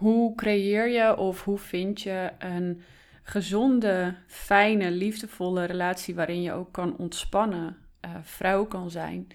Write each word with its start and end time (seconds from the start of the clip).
Hoe 0.00 0.34
creëer 0.34 0.88
je 0.88 1.16
of 1.16 1.44
hoe 1.44 1.58
vind 1.58 2.00
je 2.00 2.30
een 2.38 2.82
gezonde, 3.22 4.14
fijne, 4.26 4.90
liefdevolle 4.90 5.64
relatie 5.64 6.14
waarin 6.14 6.42
je 6.42 6.52
ook 6.52 6.72
kan 6.72 6.96
ontspannen, 6.96 7.76
uh, 8.04 8.10
vrouw 8.22 8.64
kan 8.64 8.90
zijn? 8.90 9.26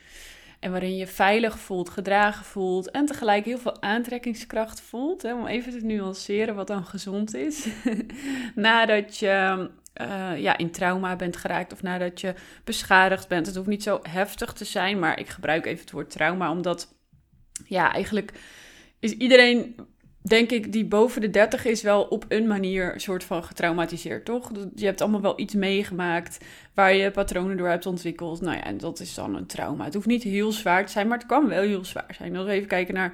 En 0.60 0.72
waarin 0.72 0.96
je 0.96 1.08
veilig 1.08 1.60
voelt, 1.60 1.90
gedragen 1.90 2.46
voelt 2.46 2.92
en 2.92 3.06
tegelijk 3.06 3.46
heel 3.46 3.58
veel 3.58 3.82
aantrekkingskracht 3.82 4.82
voelt. 4.82 5.22
Hè, 5.22 5.34
om 5.34 5.48
even 5.48 5.72
te 5.72 5.86
nuanceren 5.86 6.56
wat 6.56 6.68
dan 6.68 6.86
gezond 6.86 7.34
is. 7.34 7.68
nadat 8.56 9.18
je 9.18 9.70
uh, 10.02 10.38
ja, 10.38 10.58
in 10.58 10.72
trauma 10.72 11.16
bent 11.16 11.38
geraakt 11.38 11.74
of 11.74 11.82
nadat 11.82 12.22
je 12.22 12.34
beschadigd 12.64 13.28
bent. 13.28 13.46
Het 13.46 13.56
hoeft 13.56 13.68
niet 13.68 13.84
zo 13.84 14.00
heftig 14.10 14.54
te 14.54 14.66
zijn, 14.66 15.00
maar 15.00 15.20
ik 15.20 15.28
gebruik 15.30 15.66
even 15.66 15.82
het 15.82 15.92
woord 15.92 16.10
trauma 16.10 16.52
omdat 16.52 16.96
ja, 17.66 17.94
eigenlijk 17.94 18.34
is 19.00 19.12
iedereen 19.12 19.76
denk 20.28 20.52
ik, 20.52 20.72
die 20.72 20.86
boven 20.86 21.22
de 21.22 21.30
30 21.30 21.66
is 21.66 21.82
wel 21.82 22.04
op 22.04 22.26
een 22.28 22.48
manier 22.48 22.94
een 22.94 23.00
soort 23.00 23.24
van 23.24 23.44
getraumatiseerd, 23.44 24.26
toch? 24.26 24.52
Je 24.76 24.86
hebt 24.86 25.02
allemaal 25.02 25.22
wel 25.22 25.40
iets 25.40 25.54
meegemaakt 25.54 26.46
waar 26.74 26.94
je 26.94 27.12
patronen 27.12 27.58
door 27.58 27.68
hebt 27.68 27.86
ontwikkeld. 27.86 28.42
Nou 28.42 28.58
ja, 28.58 28.64
en 28.64 28.78
dat 28.78 29.00
is 29.00 29.14
dan 29.14 29.36
een 29.36 29.46
trauma. 29.46 29.84
Het 29.84 29.94
hoeft 29.94 30.06
niet 30.06 30.24
heel 30.24 30.52
zwaar 30.52 30.86
te 30.86 30.92
zijn, 30.92 31.08
maar 31.08 31.18
het 31.18 31.28
kan 31.28 31.48
wel 31.48 31.62
heel 31.62 31.86
zwaar 31.86 32.14
zijn. 32.18 32.36
Als 32.36 32.46
we 32.46 32.52
even 32.52 32.68
kijken 32.68 32.94
naar 32.94 33.14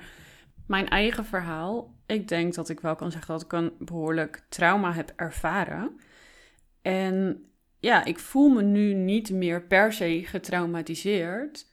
mijn 0.67 0.89
eigen 0.89 1.25
verhaal. 1.25 1.93
Ik 2.05 2.27
denk 2.27 2.53
dat 2.53 2.69
ik 2.69 2.79
wel 2.79 2.95
kan 2.95 3.11
zeggen 3.11 3.33
dat 3.33 3.43
ik 3.43 3.51
een 3.51 3.71
behoorlijk 3.79 4.43
trauma 4.49 4.93
heb 4.93 5.13
ervaren. 5.15 5.99
En 6.81 7.45
ja, 7.79 8.05
ik 8.05 8.19
voel 8.19 8.49
me 8.49 8.61
nu 8.61 8.93
niet 8.93 9.31
meer 9.31 9.61
per 9.61 9.93
se 9.93 10.21
getraumatiseerd, 10.25 11.67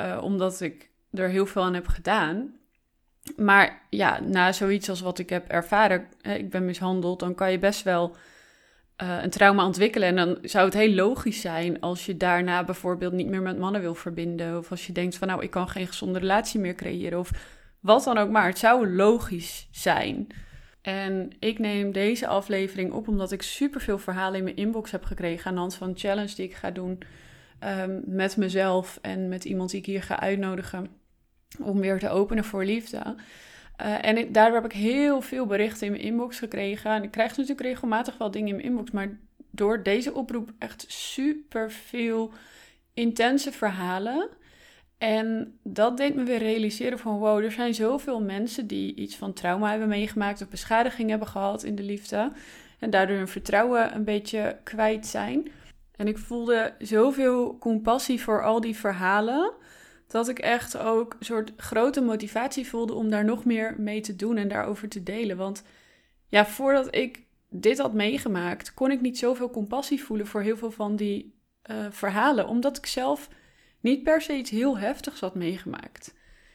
uh, 0.00 0.20
omdat 0.22 0.60
ik 0.60 0.90
er 1.12 1.28
heel 1.28 1.46
veel 1.46 1.62
aan 1.62 1.74
heb 1.74 1.86
gedaan. 1.86 2.57
Maar 3.36 3.80
ja, 3.90 4.20
na 4.20 4.52
zoiets 4.52 4.88
als 4.88 5.00
wat 5.00 5.18
ik 5.18 5.30
heb 5.30 5.48
ervaren, 5.48 6.06
ik 6.22 6.50
ben 6.50 6.64
mishandeld, 6.64 7.20
dan 7.20 7.34
kan 7.34 7.50
je 7.50 7.58
best 7.58 7.82
wel 7.82 8.16
uh, 9.02 9.22
een 9.22 9.30
trauma 9.30 9.64
ontwikkelen. 9.64 10.08
En 10.08 10.16
dan 10.16 10.38
zou 10.42 10.64
het 10.64 10.74
heel 10.74 10.94
logisch 10.94 11.40
zijn 11.40 11.80
als 11.80 12.06
je 12.06 12.16
daarna 12.16 12.64
bijvoorbeeld 12.64 13.12
niet 13.12 13.28
meer 13.28 13.42
met 13.42 13.58
mannen 13.58 13.80
wil 13.80 13.94
verbinden. 13.94 14.58
Of 14.58 14.70
als 14.70 14.86
je 14.86 14.92
denkt 14.92 15.16
van 15.16 15.28
nou, 15.28 15.42
ik 15.42 15.50
kan 15.50 15.68
geen 15.68 15.86
gezonde 15.86 16.18
relatie 16.18 16.60
meer 16.60 16.74
creëren. 16.74 17.18
Of 17.18 17.30
wat 17.80 18.04
dan 18.04 18.18
ook 18.18 18.30
maar. 18.30 18.46
Het 18.46 18.58
zou 18.58 18.88
logisch 18.88 19.68
zijn. 19.70 20.26
En 20.82 21.30
ik 21.38 21.58
neem 21.58 21.92
deze 21.92 22.26
aflevering 22.26 22.92
op 22.92 23.08
omdat 23.08 23.32
ik 23.32 23.42
superveel 23.42 23.98
verhalen 23.98 24.38
in 24.38 24.44
mijn 24.44 24.56
inbox 24.56 24.90
heb 24.90 25.04
gekregen 25.04 25.46
aan 25.46 25.54
de 25.54 25.60
hand 25.60 25.74
van 25.74 25.88
een 25.88 25.98
challenge 25.98 26.34
die 26.34 26.44
ik 26.44 26.54
ga 26.54 26.70
doen 26.70 26.98
um, 27.64 28.02
met 28.06 28.36
mezelf 28.36 28.98
en 29.02 29.28
met 29.28 29.44
iemand 29.44 29.70
die 29.70 29.80
ik 29.80 29.86
hier 29.86 30.02
ga 30.02 30.20
uitnodigen 30.20 30.88
om 31.58 31.80
weer 31.80 31.98
te 31.98 32.08
openen 32.08 32.44
voor 32.44 32.64
liefde. 32.64 33.16
Uh, 33.82 34.04
en 34.04 34.32
daardoor 34.32 34.62
heb 34.62 34.72
ik 34.72 34.78
heel 34.78 35.20
veel 35.20 35.46
berichten 35.46 35.86
in 35.86 35.92
mijn 35.92 36.04
inbox 36.04 36.38
gekregen. 36.38 36.90
En 36.90 37.02
ik 37.02 37.10
krijg 37.10 37.30
natuurlijk 37.30 37.60
regelmatig 37.60 38.18
wel 38.18 38.30
dingen 38.30 38.48
in 38.48 38.54
mijn 38.54 38.66
inbox. 38.66 38.90
Maar 38.90 39.18
door 39.50 39.82
deze 39.82 40.14
oproep 40.14 40.50
echt 40.58 40.84
super 40.88 41.70
veel 41.70 42.32
intense 42.94 43.52
verhalen. 43.52 44.28
En 44.98 45.58
dat 45.62 45.96
deed 45.96 46.14
me 46.14 46.22
weer 46.22 46.38
realiseren 46.38 46.98
van 46.98 47.18
wow, 47.18 47.44
er 47.44 47.52
zijn 47.52 47.74
zoveel 47.74 48.20
mensen 48.20 48.66
die 48.66 48.94
iets 48.94 49.16
van 49.16 49.32
trauma 49.32 49.70
hebben 49.70 49.88
meegemaakt 49.88 50.42
of 50.42 50.48
beschadiging 50.48 51.10
hebben 51.10 51.28
gehad 51.28 51.62
in 51.62 51.74
de 51.74 51.82
liefde. 51.82 52.32
En 52.78 52.90
daardoor 52.90 53.16
hun 53.16 53.28
vertrouwen 53.28 53.94
een 53.94 54.04
beetje 54.04 54.58
kwijt 54.64 55.06
zijn. 55.06 55.50
En 55.96 56.08
ik 56.08 56.18
voelde 56.18 56.74
zoveel 56.78 57.58
compassie 57.58 58.22
voor 58.22 58.44
al 58.44 58.60
die 58.60 58.76
verhalen 58.76 59.52
dat 60.08 60.28
ik 60.28 60.38
echt 60.38 60.78
ook 60.78 61.16
een 61.18 61.24
soort 61.24 61.52
grote 61.56 62.00
motivatie 62.00 62.68
voelde 62.68 62.94
om 62.94 63.10
daar 63.10 63.24
nog 63.24 63.44
meer 63.44 63.74
mee 63.78 64.00
te 64.00 64.16
doen 64.16 64.36
en 64.36 64.48
daarover 64.48 64.88
te 64.88 65.02
delen. 65.02 65.36
Want 65.36 65.62
ja, 66.28 66.46
voordat 66.46 66.94
ik 66.94 67.26
dit 67.50 67.78
had 67.78 67.92
meegemaakt, 67.92 68.74
kon 68.74 68.90
ik 68.90 69.00
niet 69.00 69.18
zoveel 69.18 69.50
compassie 69.50 70.02
voelen 70.02 70.26
voor 70.26 70.42
heel 70.42 70.56
veel 70.56 70.70
van 70.70 70.96
die 70.96 71.34
uh, 71.70 71.86
verhalen, 71.90 72.48
omdat 72.48 72.76
ik 72.76 72.86
zelf 72.86 73.28
niet 73.80 74.02
per 74.02 74.20
se 74.20 74.36
iets 74.36 74.50
heel 74.50 74.78
heftigs 74.78 75.20
had 75.20 75.34
meegemaakt. 75.34 76.14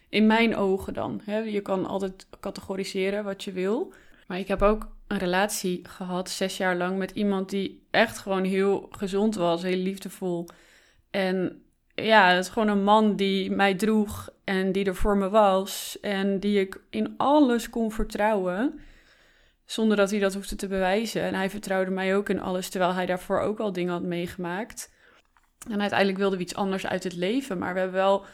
In 0.09 0.27
mijn 0.27 0.55
ogen 0.55 0.93
dan. 0.93 1.21
Hè? 1.23 1.37
Je 1.37 1.61
kan 1.61 1.85
altijd 1.85 2.27
categoriseren 2.39 3.23
wat 3.23 3.43
je 3.43 3.51
wil. 3.51 3.93
Maar 4.27 4.39
ik 4.39 4.47
heb 4.47 4.61
ook 4.61 4.95
een 5.07 5.17
relatie 5.17 5.87
gehad, 5.87 6.29
zes 6.29 6.57
jaar 6.57 6.75
lang, 6.75 6.97
met 6.97 7.11
iemand 7.11 7.49
die 7.49 7.87
echt 7.91 8.17
gewoon 8.17 8.43
heel 8.43 8.87
gezond 8.91 9.35
was, 9.35 9.61
heel 9.61 9.77
liefdevol. 9.77 10.47
En 11.09 11.62
ja, 11.95 12.29
het 12.29 12.45
is 12.45 12.51
gewoon 12.51 12.67
een 12.67 12.83
man 12.83 13.15
die 13.15 13.51
mij 13.51 13.75
droeg 13.75 14.29
en 14.43 14.71
die 14.71 14.85
er 14.85 14.95
voor 14.95 15.17
me 15.17 15.29
was. 15.29 15.97
En 16.01 16.39
die 16.39 16.59
ik 16.59 16.81
in 16.89 17.13
alles 17.17 17.69
kon 17.69 17.91
vertrouwen. 17.91 18.79
Zonder 19.65 19.97
dat 19.97 20.11
hij 20.11 20.19
dat 20.19 20.33
hoefde 20.33 20.55
te 20.55 20.67
bewijzen. 20.67 21.21
En 21.21 21.33
hij 21.33 21.49
vertrouwde 21.49 21.91
mij 21.91 22.15
ook 22.15 22.29
in 22.29 22.41
alles, 22.41 22.69
terwijl 22.69 22.93
hij 22.93 23.05
daarvoor 23.05 23.39
ook 23.39 23.59
al 23.59 23.73
dingen 23.73 23.93
had 23.93 24.03
meegemaakt. 24.03 24.91
En 25.69 25.79
uiteindelijk 25.79 26.19
wilden 26.19 26.37
we 26.37 26.43
iets 26.43 26.55
anders 26.55 26.87
uit 26.87 27.03
het 27.03 27.15
leven. 27.15 27.57
Maar 27.57 27.73
we 27.73 27.79
hebben 27.79 27.97
wel 27.97 28.25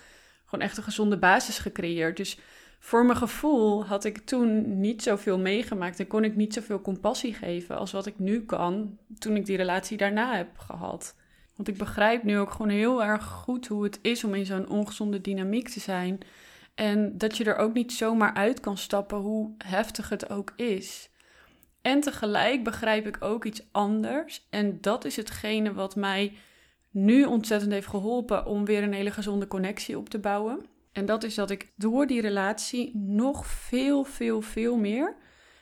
gewoon 0.46 0.66
echt 0.66 0.78
een 0.78 0.84
gezonde 0.84 1.18
basis 1.18 1.58
gecreëerd. 1.58 2.18
Dus 2.18 2.40
voor 2.80 3.06
mijn 3.06 3.18
gevoel 3.18 3.86
had 3.86 4.04
ik 4.04 4.18
toen 4.18 4.80
niet 4.80 5.04
zoveel 5.04 5.40
meegemaakt. 5.40 6.00
En 6.00 6.08
kon 6.08 6.24
ik 6.24 6.36
niet 6.36 6.54
zoveel 6.54 6.82
compassie 6.82 7.34
geven 7.34 7.78
als 7.78 7.92
wat 7.92 8.06
ik 8.06 8.20
nu 8.20 8.46
kan. 8.46 8.98
Toen 9.18 9.36
ik 9.36 9.46
die 9.46 9.58
relatie 9.58 9.98
daarna 9.98 10.36
heb 10.36 10.58
gehad. 10.58 11.16
Want 11.60 11.72
ik 11.72 11.78
begrijp 11.78 12.24
nu 12.24 12.38
ook 12.38 12.52
gewoon 12.52 12.70
heel 12.70 13.04
erg 13.04 13.24
goed 13.26 13.68
hoe 13.68 13.84
het 13.84 14.00
is 14.02 14.24
om 14.24 14.34
in 14.34 14.46
zo'n 14.46 14.70
ongezonde 14.70 15.22
dynamiek 15.22 15.70
te 15.70 15.80
zijn. 15.80 16.20
En 16.76 17.18
dat 17.18 17.38
je 17.38 17.44
er 17.44 17.56
ook 17.56 17.74
niet 17.74 17.94
zomaar 17.94 18.34
uit 18.34 18.60
kan 18.60 18.78
stappen, 18.78 19.18
hoe 19.18 19.54
heftig 19.58 20.10
het 20.10 20.30
ook 20.30 20.54
is. 20.56 21.10
En 21.82 22.00
tegelijk 22.00 22.64
begrijp 22.64 23.08
ik 23.08 23.18
ook 23.20 23.46
iets 23.46 23.64
anders. 23.72 24.48
En 24.50 24.78
dat 24.82 25.06
is 25.06 25.16
hetgene 25.16 25.74
wat 25.74 25.96
mij 25.96 26.34
nu 26.90 27.26
ontzettend 27.26 27.72
heeft 27.72 27.88
geholpen 27.88 28.46
om 28.46 28.66
weer 28.66 28.84
een 28.84 28.94
hele 28.94 29.12
gezonde 29.12 29.48
connectie 29.48 29.98
op 29.98 30.10
te 30.10 30.20
bouwen. 30.20 30.66
En 30.92 31.06
dat 31.06 31.24
is 31.24 31.36
dat 31.36 31.50
ik 31.50 31.72
door 31.76 32.08
die 32.08 32.22
relatie 32.22 32.96
nog 32.96 33.46
veel, 33.48 34.04
veel, 34.04 34.42
veel 34.42 34.78
meer 34.78 35.16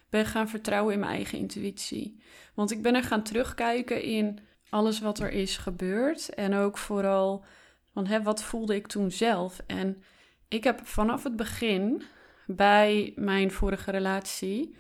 ben 0.10 0.26
gaan 0.26 0.50
vertrouwen 0.50 0.94
in 0.94 1.00
mijn 1.00 1.12
eigen 1.12 1.38
intuïtie. 1.38 2.22
Want 2.54 2.72
ik 2.72 2.82
ben 2.82 2.96
er 2.96 3.04
gaan 3.04 3.24
terugkijken 3.24 4.02
in 4.02 4.40
alles 4.70 5.00
wat 5.00 5.20
er 5.20 5.32
is 5.32 5.58
gebeurd. 5.58 6.30
En 6.30 6.54
ook 6.54 6.78
vooral 6.78 7.46
van 7.94 8.08
hè, 8.08 8.24
wat 8.24 8.44
voelde 8.44 8.76
ik 8.76 8.88
toen 8.88 9.12
zelf. 9.12 9.62
En 9.68 10.04
ik 10.48 10.64
heb 10.64 10.88
vanaf 10.88 11.24
het 11.24 11.36
begin 11.36 12.04
bij 12.46 13.14
mijn 13.16 13.52
vorige 13.52 13.92
relatie 13.92 14.76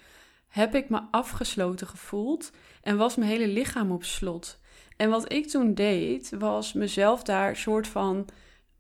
heb 0.48 0.76
ik 0.76 0.90
me 0.90 1.02
afgesloten 1.12 1.88
gevoeld 1.88 2.52
en 2.82 2.98
was 2.98 3.16
mijn 3.16 3.30
hele 3.30 3.48
lichaam 3.48 3.92
op 3.92 4.04
slot. 4.04 4.60
En 4.98 5.10
wat 5.10 5.32
ik 5.34 5.48
toen 5.48 5.74
deed, 5.74 6.32
was 6.40 6.74
mezelf 6.74 7.24
daar 7.24 7.56
soort 7.56 7.88
van 7.88 8.28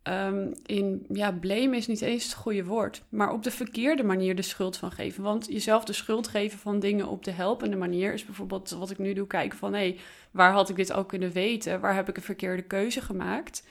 um, 0.07 0.53
in, 0.65 1.05
ja, 1.09 1.31
blame 1.31 1.75
is 1.75 1.87
niet 1.87 2.01
eens 2.01 2.23
het 2.23 2.33
goede 2.33 2.63
woord, 2.63 3.03
maar 3.09 3.31
op 3.31 3.43
de 3.43 3.51
verkeerde 3.51 4.03
manier 4.03 4.35
de 4.35 4.41
schuld 4.41 4.77
van 4.77 4.91
geven. 4.91 5.23
Want 5.23 5.45
jezelf 5.49 5.83
de 5.83 5.93
schuld 5.93 6.27
geven 6.27 6.59
van 6.59 6.79
dingen 6.79 7.07
op 7.07 7.23
de 7.23 7.31
helpende 7.31 7.75
manier 7.75 8.13
is 8.13 8.25
bijvoorbeeld 8.25 8.69
wat 8.69 8.89
ik 8.89 8.97
nu 8.97 9.13
doe, 9.13 9.27
kijken 9.27 9.57
van 9.57 9.73
hé, 9.73 9.97
waar 10.31 10.51
had 10.51 10.69
ik 10.69 10.75
dit 10.75 10.93
ook 10.93 11.07
kunnen 11.07 11.31
weten? 11.31 11.79
Waar 11.79 11.95
heb 11.95 12.09
ik 12.09 12.17
een 12.17 12.23
verkeerde 12.23 12.61
keuze 12.61 13.01
gemaakt? 13.01 13.67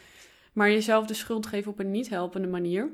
Maar 0.52 0.70
jezelf 0.70 1.06
de 1.06 1.14
schuld 1.14 1.46
geven 1.46 1.72
op 1.72 1.78
een 1.78 1.90
niet 1.90 2.08
helpende 2.08 2.48
manier, 2.48 2.88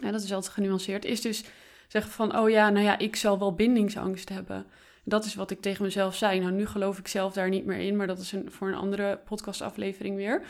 en 0.00 0.12
dat 0.12 0.22
is 0.22 0.32
altijd 0.32 0.52
genuanceerd, 0.52 1.04
is 1.04 1.20
dus 1.20 1.44
zeggen 1.88 2.12
van 2.12 2.38
oh 2.38 2.50
ja, 2.50 2.70
nou 2.70 2.84
ja, 2.84 2.98
ik 2.98 3.16
zal 3.16 3.38
wel 3.38 3.54
bindingsangst 3.54 4.28
hebben. 4.28 4.66
Dat 5.04 5.24
is 5.24 5.34
wat 5.34 5.50
ik 5.50 5.60
tegen 5.60 5.84
mezelf 5.84 6.14
zei. 6.14 6.40
Nou, 6.40 6.52
nu 6.52 6.66
geloof 6.66 6.98
ik 6.98 7.08
zelf 7.08 7.32
daar 7.32 7.48
niet 7.48 7.64
meer 7.64 7.78
in, 7.78 7.96
maar 7.96 8.06
dat 8.06 8.18
is 8.18 8.32
een, 8.32 8.50
voor 8.50 8.68
een 8.68 8.74
andere 8.74 9.18
podcastaflevering 9.24 10.16
weer. 10.16 10.42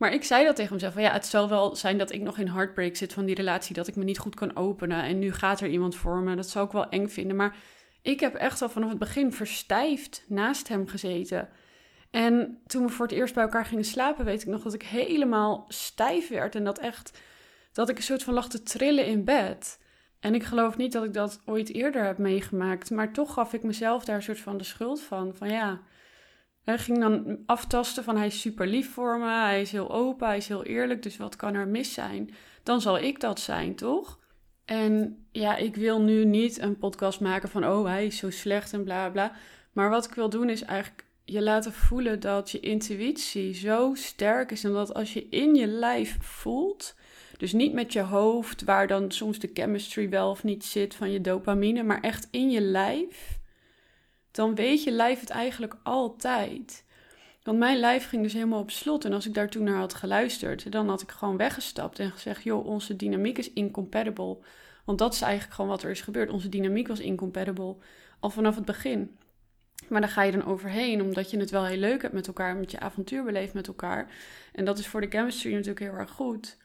Maar 0.00 0.12
ik 0.12 0.24
zei 0.24 0.44
dat 0.44 0.56
tegen 0.56 0.74
mezelf. 0.74 0.92
Van, 0.92 1.02
ja, 1.02 1.12
het 1.12 1.26
zal 1.26 1.48
wel 1.48 1.76
zijn 1.76 1.98
dat 1.98 2.12
ik 2.12 2.20
nog 2.20 2.38
in 2.38 2.48
heartbreak 2.48 2.96
zit 2.96 3.12
van 3.12 3.24
die 3.24 3.34
relatie. 3.34 3.74
Dat 3.74 3.86
ik 3.86 3.96
me 3.96 4.04
niet 4.04 4.18
goed 4.18 4.34
kan 4.34 4.56
openen. 4.56 5.02
En 5.02 5.18
nu 5.18 5.32
gaat 5.32 5.60
er 5.60 5.68
iemand 5.68 5.96
voor 5.96 6.16
me. 6.16 6.36
Dat 6.36 6.48
zou 6.48 6.66
ik 6.66 6.72
wel 6.72 6.88
eng 6.88 7.08
vinden. 7.08 7.36
Maar 7.36 7.56
ik 8.02 8.20
heb 8.20 8.34
echt 8.34 8.62
al 8.62 8.68
vanaf 8.68 8.88
het 8.88 8.98
begin 8.98 9.32
verstijfd 9.32 10.24
naast 10.28 10.68
hem 10.68 10.88
gezeten. 10.88 11.48
En 12.10 12.58
toen 12.66 12.86
we 12.86 12.92
voor 12.92 13.06
het 13.06 13.14
eerst 13.14 13.34
bij 13.34 13.42
elkaar 13.42 13.64
gingen 13.64 13.84
slapen, 13.84 14.24
weet 14.24 14.42
ik 14.42 14.48
nog 14.48 14.62
dat 14.62 14.74
ik 14.74 14.82
helemaal 14.82 15.64
stijf 15.68 16.28
werd. 16.28 16.54
En 16.54 16.64
dat 16.64 16.78
echt, 16.78 17.18
dat 17.72 17.88
ik 17.88 17.96
een 17.96 18.02
soort 18.02 18.22
van 18.22 18.34
lag 18.34 18.48
te 18.48 18.62
trillen 18.62 19.06
in 19.06 19.24
bed. 19.24 19.78
En 20.20 20.34
ik 20.34 20.42
geloof 20.42 20.76
niet 20.76 20.92
dat 20.92 21.04
ik 21.04 21.14
dat 21.14 21.40
ooit 21.44 21.74
eerder 21.74 22.04
heb 22.04 22.18
meegemaakt. 22.18 22.90
Maar 22.90 23.12
toch 23.12 23.32
gaf 23.32 23.52
ik 23.52 23.62
mezelf 23.62 24.04
daar 24.04 24.16
een 24.16 24.22
soort 24.22 24.40
van 24.40 24.56
de 24.56 24.64
schuld 24.64 25.00
van. 25.00 25.34
Van 25.34 25.50
ja, 25.50 25.80
hij 26.64 26.78
ging 26.78 26.98
dan 26.98 27.38
aftasten 27.46 28.04
van 28.04 28.16
hij 28.16 28.26
is 28.26 28.40
super 28.40 28.66
lief 28.66 28.92
voor 28.92 29.18
me, 29.18 29.30
hij 29.30 29.60
is 29.60 29.72
heel 29.72 29.90
open, 29.90 30.26
hij 30.26 30.36
is 30.36 30.48
heel 30.48 30.64
eerlijk, 30.64 31.02
dus 31.02 31.16
wat 31.16 31.36
kan 31.36 31.54
er 31.54 31.68
mis 31.68 31.94
zijn? 31.94 32.34
Dan 32.62 32.80
zal 32.80 32.98
ik 32.98 33.20
dat 33.20 33.40
zijn, 33.40 33.74
toch? 33.74 34.18
En 34.64 35.24
ja, 35.32 35.56
ik 35.56 35.76
wil 35.76 36.00
nu 36.00 36.24
niet 36.24 36.58
een 36.58 36.78
podcast 36.78 37.20
maken 37.20 37.48
van 37.48 37.66
oh, 37.66 37.84
hij 37.84 38.06
is 38.06 38.16
zo 38.16 38.30
slecht 38.30 38.72
en 38.72 38.84
bla 38.84 39.10
bla. 39.10 39.32
Maar 39.72 39.90
wat 39.90 40.04
ik 40.04 40.14
wil 40.14 40.28
doen 40.28 40.48
is 40.48 40.62
eigenlijk 40.62 41.04
je 41.24 41.42
laten 41.42 41.72
voelen 41.72 42.20
dat 42.20 42.50
je 42.50 42.60
intuïtie 42.60 43.54
zo 43.54 43.94
sterk 43.94 44.50
is 44.50 44.64
en 44.64 44.72
dat 44.72 44.94
als 44.94 45.12
je 45.12 45.26
in 45.28 45.54
je 45.54 45.66
lijf 45.66 46.16
voelt 46.20 46.94
Dus 47.36 47.52
niet 47.52 47.72
met 47.72 47.92
je 47.92 48.00
hoofd, 48.00 48.64
waar 48.64 48.86
dan 48.86 49.10
soms 49.10 49.38
de 49.38 49.50
chemistry 49.54 50.08
wel 50.08 50.30
of 50.30 50.44
niet 50.44 50.64
zit 50.64 50.94
van 50.94 51.10
je 51.10 51.20
dopamine, 51.20 51.82
maar 51.82 52.00
echt 52.00 52.28
in 52.30 52.50
je 52.50 52.60
lijf. 52.60 53.39
Dan 54.30 54.54
weet 54.54 54.84
je 54.84 54.90
lijf 54.90 55.20
het 55.20 55.30
eigenlijk 55.30 55.76
altijd. 55.82 56.84
Want 57.42 57.58
mijn 57.58 57.78
lijf 57.78 58.08
ging 58.08 58.22
dus 58.22 58.32
helemaal 58.32 58.60
op 58.60 58.70
slot. 58.70 59.04
En 59.04 59.12
als 59.12 59.26
ik 59.26 59.34
daar 59.34 59.48
toen 59.48 59.64
naar 59.64 59.78
had 59.78 59.94
geluisterd, 59.94 60.72
dan 60.72 60.88
had 60.88 61.02
ik 61.02 61.10
gewoon 61.10 61.36
weggestapt 61.36 61.98
en 61.98 62.10
gezegd: 62.10 62.42
joh, 62.42 62.66
onze 62.66 62.96
dynamiek 62.96 63.38
is 63.38 63.52
incompatible. 63.52 64.38
Want 64.84 64.98
dat 64.98 65.14
is 65.14 65.20
eigenlijk 65.20 65.54
gewoon 65.54 65.70
wat 65.70 65.82
er 65.82 65.90
is 65.90 66.00
gebeurd. 66.00 66.30
Onze 66.30 66.48
dynamiek 66.48 66.88
was 66.88 67.00
incompatible 67.00 67.76
al 68.20 68.30
vanaf 68.30 68.54
het 68.54 68.64
begin. 68.64 69.18
Maar 69.88 70.00
daar 70.00 70.10
ga 70.10 70.22
je 70.22 70.32
dan 70.32 70.44
overheen, 70.44 71.02
omdat 71.02 71.30
je 71.30 71.38
het 71.38 71.50
wel 71.50 71.64
heel 71.64 71.78
leuk 71.78 72.02
hebt 72.02 72.14
met 72.14 72.26
elkaar, 72.26 72.56
met 72.56 72.70
je 72.70 72.80
avontuur 72.80 73.24
beleeft 73.24 73.54
met 73.54 73.66
elkaar. 73.66 74.12
En 74.52 74.64
dat 74.64 74.78
is 74.78 74.86
voor 74.86 75.00
de 75.00 75.08
chemistry 75.08 75.52
natuurlijk 75.52 75.80
heel 75.80 75.92
erg 75.92 76.10
goed. 76.10 76.56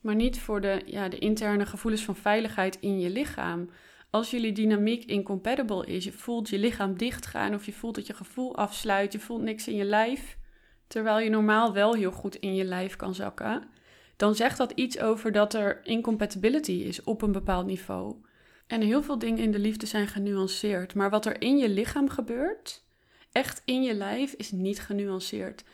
Maar 0.00 0.14
niet 0.14 0.38
voor 0.40 0.60
de, 0.60 0.82
ja, 0.86 1.08
de 1.08 1.18
interne 1.18 1.66
gevoelens 1.66 2.04
van 2.04 2.16
veiligheid 2.16 2.78
in 2.80 3.00
je 3.00 3.10
lichaam. 3.10 3.70
Als 4.12 4.30
jullie 4.30 4.52
dynamiek 4.52 5.04
incompatible 5.04 5.86
is, 5.86 6.04
je 6.04 6.12
voelt 6.12 6.48
je 6.48 6.58
lichaam 6.58 6.96
dichtgaan 6.96 7.54
of 7.54 7.66
je 7.66 7.72
voelt 7.72 7.94
dat 7.94 8.06
je 8.06 8.14
gevoel 8.14 8.56
afsluit, 8.56 9.12
je 9.12 9.18
voelt 9.18 9.42
niks 9.42 9.68
in 9.68 9.76
je 9.76 9.84
lijf, 9.84 10.38
terwijl 10.86 11.18
je 11.18 11.30
normaal 11.30 11.72
wel 11.72 11.94
heel 11.94 12.10
goed 12.12 12.36
in 12.36 12.54
je 12.54 12.64
lijf 12.64 12.96
kan 12.96 13.14
zakken, 13.14 13.68
dan 14.16 14.34
zegt 14.34 14.58
dat 14.58 14.72
iets 14.72 14.98
over 14.98 15.32
dat 15.32 15.54
er 15.54 15.80
incompatibility 15.86 16.72
is 16.72 17.02
op 17.02 17.22
een 17.22 17.32
bepaald 17.32 17.66
niveau. 17.66 18.16
En 18.66 18.80
heel 18.80 19.02
veel 19.02 19.18
dingen 19.18 19.42
in 19.42 19.50
de 19.50 19.58
liefde 19.58 19.86
zijn 19.86 20.08
genuanceerd. 20.08 20.94
Maar 20.94 21.10
wat 21.10 21.26
er 21.26 21.40
in 21.40 21.58
je 21.58 21.68
lichaam 21.68 22.08
gebeurt, 22.08 22.84
echt 23.32 23.62
in 23.64 23.82
je 23.82 23.94
lijf, 23.94 24.32
is 24.32 24.50
niet 24.50 24.80
genuanceerd. 24.80 25.64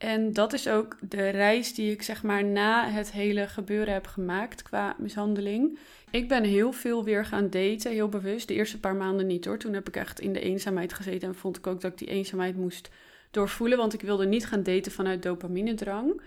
En 0.00 0.32
dat 0.32 0.52
is 0.52 0.68
ook 0.68 0.96
de 1.00 1.28
reis 1.28 1.74
die 1.74 1.92
ik 1.92 2.02
zeg 2.02 2.22
maar 2.22 2.44
na 2.44 2.88
het 2.88 3.12
hele 3.12 3.46
gebeuren 3.46 3.92
heb 3.92 4.06
gemaakt 4.06 4.62
qua 4.62 4.94
mishandeling. 4.98 5.78
Ik 6.10 6.28
ben 6.28 6.44
heel 6.44 6.72
veel 6.72 7.04
weer 7.04 7.24
gaan 7.24 7.50
daten, 7.50 7.90
heel 7.90 8.08
bewust. 8.08 8.48
De 8.48 8.54
eerste 8.54 8.80
paar 8.80 8.94
maanden 8.94 9.26
niet 9.26 9.44
hoor. 9.44 9.58
Toen 9.58 9.72
heb 9.72 9.88
ik 9.88 9.96
echt 9.96 10.20
in 10.20 10.32
de 10.32 10.40
eenzaamheid 10.40 10.92
gezeten 10.92 11.28
en 11.28 11.34
vond 11.34 11.56
ik 11.56 11.66
ook 11.66 11.80
dat 11.80 11.92
ik 11.92 11.98
die 11.98 12.08
eenzaamheid 12.08 12.56
moest 12.56 12.90
doorvoelen. 13.30 13.78
Want 13.78 13.92
ik 13.92 14.00
wilde 14.00 14.26
niet 14.26 14.46
gaan 14.46 14.62
daten 14.62 14.92
vanuit 14.92 15.22
dopaminedrang. 15.22 16.22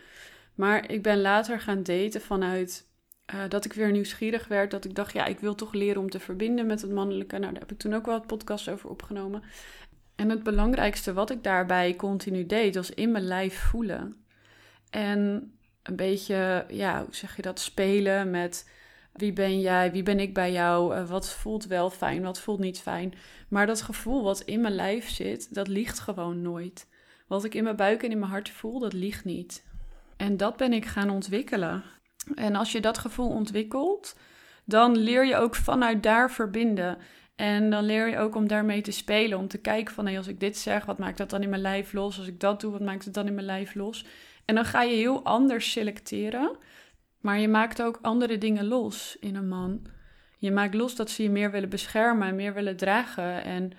Maar 0.55 0.91
ik 0.91 1.01
ben 1.01 1.21
later 1.21 1.59
gaan 1.59 1.83
daten 1.83 2.21
vanuit 2.21 2.87
uh, 3.33 3.41
dat 3.49 3.65
ik 3.65 3.73
weer 3.73 3.91
nieuwsgierig 3.91 4.47
werd. 4.47 4.71
Dat 4.71 4.85
ik 4.85 4.95
dacht, 4.95 5.13
ja, 5.13 5.25
ik 5.25 5.39
wil 5.39 5.55
toch 5.55 5.73
leren 5.73 6.01
om 6.01 6.09
te 6.09 6.19
verbinden 6.19 6.65
met 6.65 6.81
het 6.81 6.91
mannelijke. 6.91 7.37
Nou, 7.37 7.51
daar 7.51 7.61
heb 7.61 7.71
ik 7.71 7.77
toen 7.77 7.93
ook 7.93 8.05
wel 8.05 8.15
het 8.15 8.27
podcast 8.27 8.69
over 8.69 8.89
opgenomen. 8.89 9.43
En 10.15 10.29
het 10.29 10.43
belangrijkste 10.43 11.13
wat 11.13 11.29
ik 11.29 11.43
daarbij 11.43 11.95
continu 11.95 12.45
deed, 12.45 12.75
was 12.75 12.89
in 12.89 13.11
mijn 13.11 13.23
lijf 13.23 13.59
voelen. 13.59 14.15
En 14.89 15.51
een 15.83 15.95
beetje, 15.95 16.65
ja, 16.69 17.03
hoe 17.03 17.15
zeg 17.15 17.35
je 17.35 17.41
dat, 17.41 17.59
spelen 17.59 18.29
met 18.29 18.69
wie 19.13 19.33
ben 19.33 19.59
jij, 19.59 19.91
wie 19.91 20.03
ben 20.03 20.19
ik 20.19 20.33
bij 20.33 20.51
jou, 20.51 20.95
uh, 20.95 21.09
wat 21.09 21.29
voelt 21.29 21.65
wel 21.65 21.89
fijn, 21.89 22.21
wat 22.21 22.39
voelt 22.39 22.59
niet 22.59 22.79
fijn. 22.79 23.13
Maar 23.47 23.65
dat 23.65 23.81
gevoel 23.81 24.23
wat 24.23 24.41
in 24.41 24.61
mijn 24.61 24.75
lijf 24.75 25.09
zit, 25.09 25.53
dat 25.53 25.67
liegt 25.67 25.99
gewoon 25.99 26.41
nooit. 26.41 26.87
Wat 27.27 27.43
ik 27.43 27.53
in 27.53 27.63
mijn 27.63 27.75
buik 27.75 28.03
en 28.03 28.11
in 28.11 28.19
mijn 28.19 28.31
hart 28.31 28.49
voel, 28.49 28.79
dat 28.79 28.93
liegt 28.93 29.25
niet. 29.25 29.65
En 30.17 30.37
dat 30.37 30.57
ben 30.57 30.73
ik 30.73 30.85
gaan 30.85 31.09
ontwikkelen. 31.09 31.83
En 32.35 32.55
als 32.55 32.71
je 32.71 32.81
dat 32.81 32.97
gevoel 32.97 33.29
ontwikkelt, 33.29 34.17
dan 34.65 34.97
leer 34.97 35.25
je 35.25 35.35
ook 35.35 35.55
vanuit 35.55 36.03
daar 36.03 36.31
verbinden. 36.31 36.97
En 37.35 37.69
dan 37.69 37.83
leer 37.83 38.09
je 38.09 38.17
ook 38.17 38.35
om 38.35 38.47
daarmee 38.47 38.81
te 38.81 38.91
spelen. 38.91 39.37
Om 39.37 39.47
te 39.47 39.57
kijken 39.57 39.93
van, 39.93 40.05
hey, 40.05 40.17
als 40.17 40.27
ik 40.27 40.39
dit 40.39 40.57
zeg, 40.57 40.85
wat 40.85 40.97
maakt 40.97 41.17
dat 41.17 41.29
dan 41.29 41.43
in 41.43 41.49
mijn 41.49 41.61
lijf 41.61 41.93
los? 41.93 42.17
Als 42.17 42.27
ik 42.27 42.39
dat 42.39 42.61
doe, 42.61 42.71
wat 42.71 42.81
maakt 42.81 43.05
het 43.05 43.13
dan 43.13 43.27
in 43.27 43.33
mijn 43.33 43.45
lijf 43.45 43.75
los? 43.75 44.05
En 44.45 44.55
dan 44.55 44.65
ga 44.65 44.81
je 44.81 44.95
heel 44.95 45.23
anders 45.23 45.71
selecteren. 45.71 46.57
Maar 47.21 47.39
je 47.39 47.47
maakt 47.47 47.81
ook 47.81 47.99
andere 48.01 48.37
dingen 48.37 48.67
los 48.67 49.17
in 49.19 49.35
een 49.35 49.47
man. 49.47 49.85
Je 50.37 50.51
maakt 50.51 50.73
los 50.73 50.95
dat 50.95 51.09
ze 51.09 51.23
je 51.23 51.29
meer 51.29 51.51
willen 51.51 51.69
beschermen 51.69 52.27
en 52.27 52.35
meer 52.35 52.53
willen 52.53 52.77
dragen. 52.77 53.43
En 53.43 53.71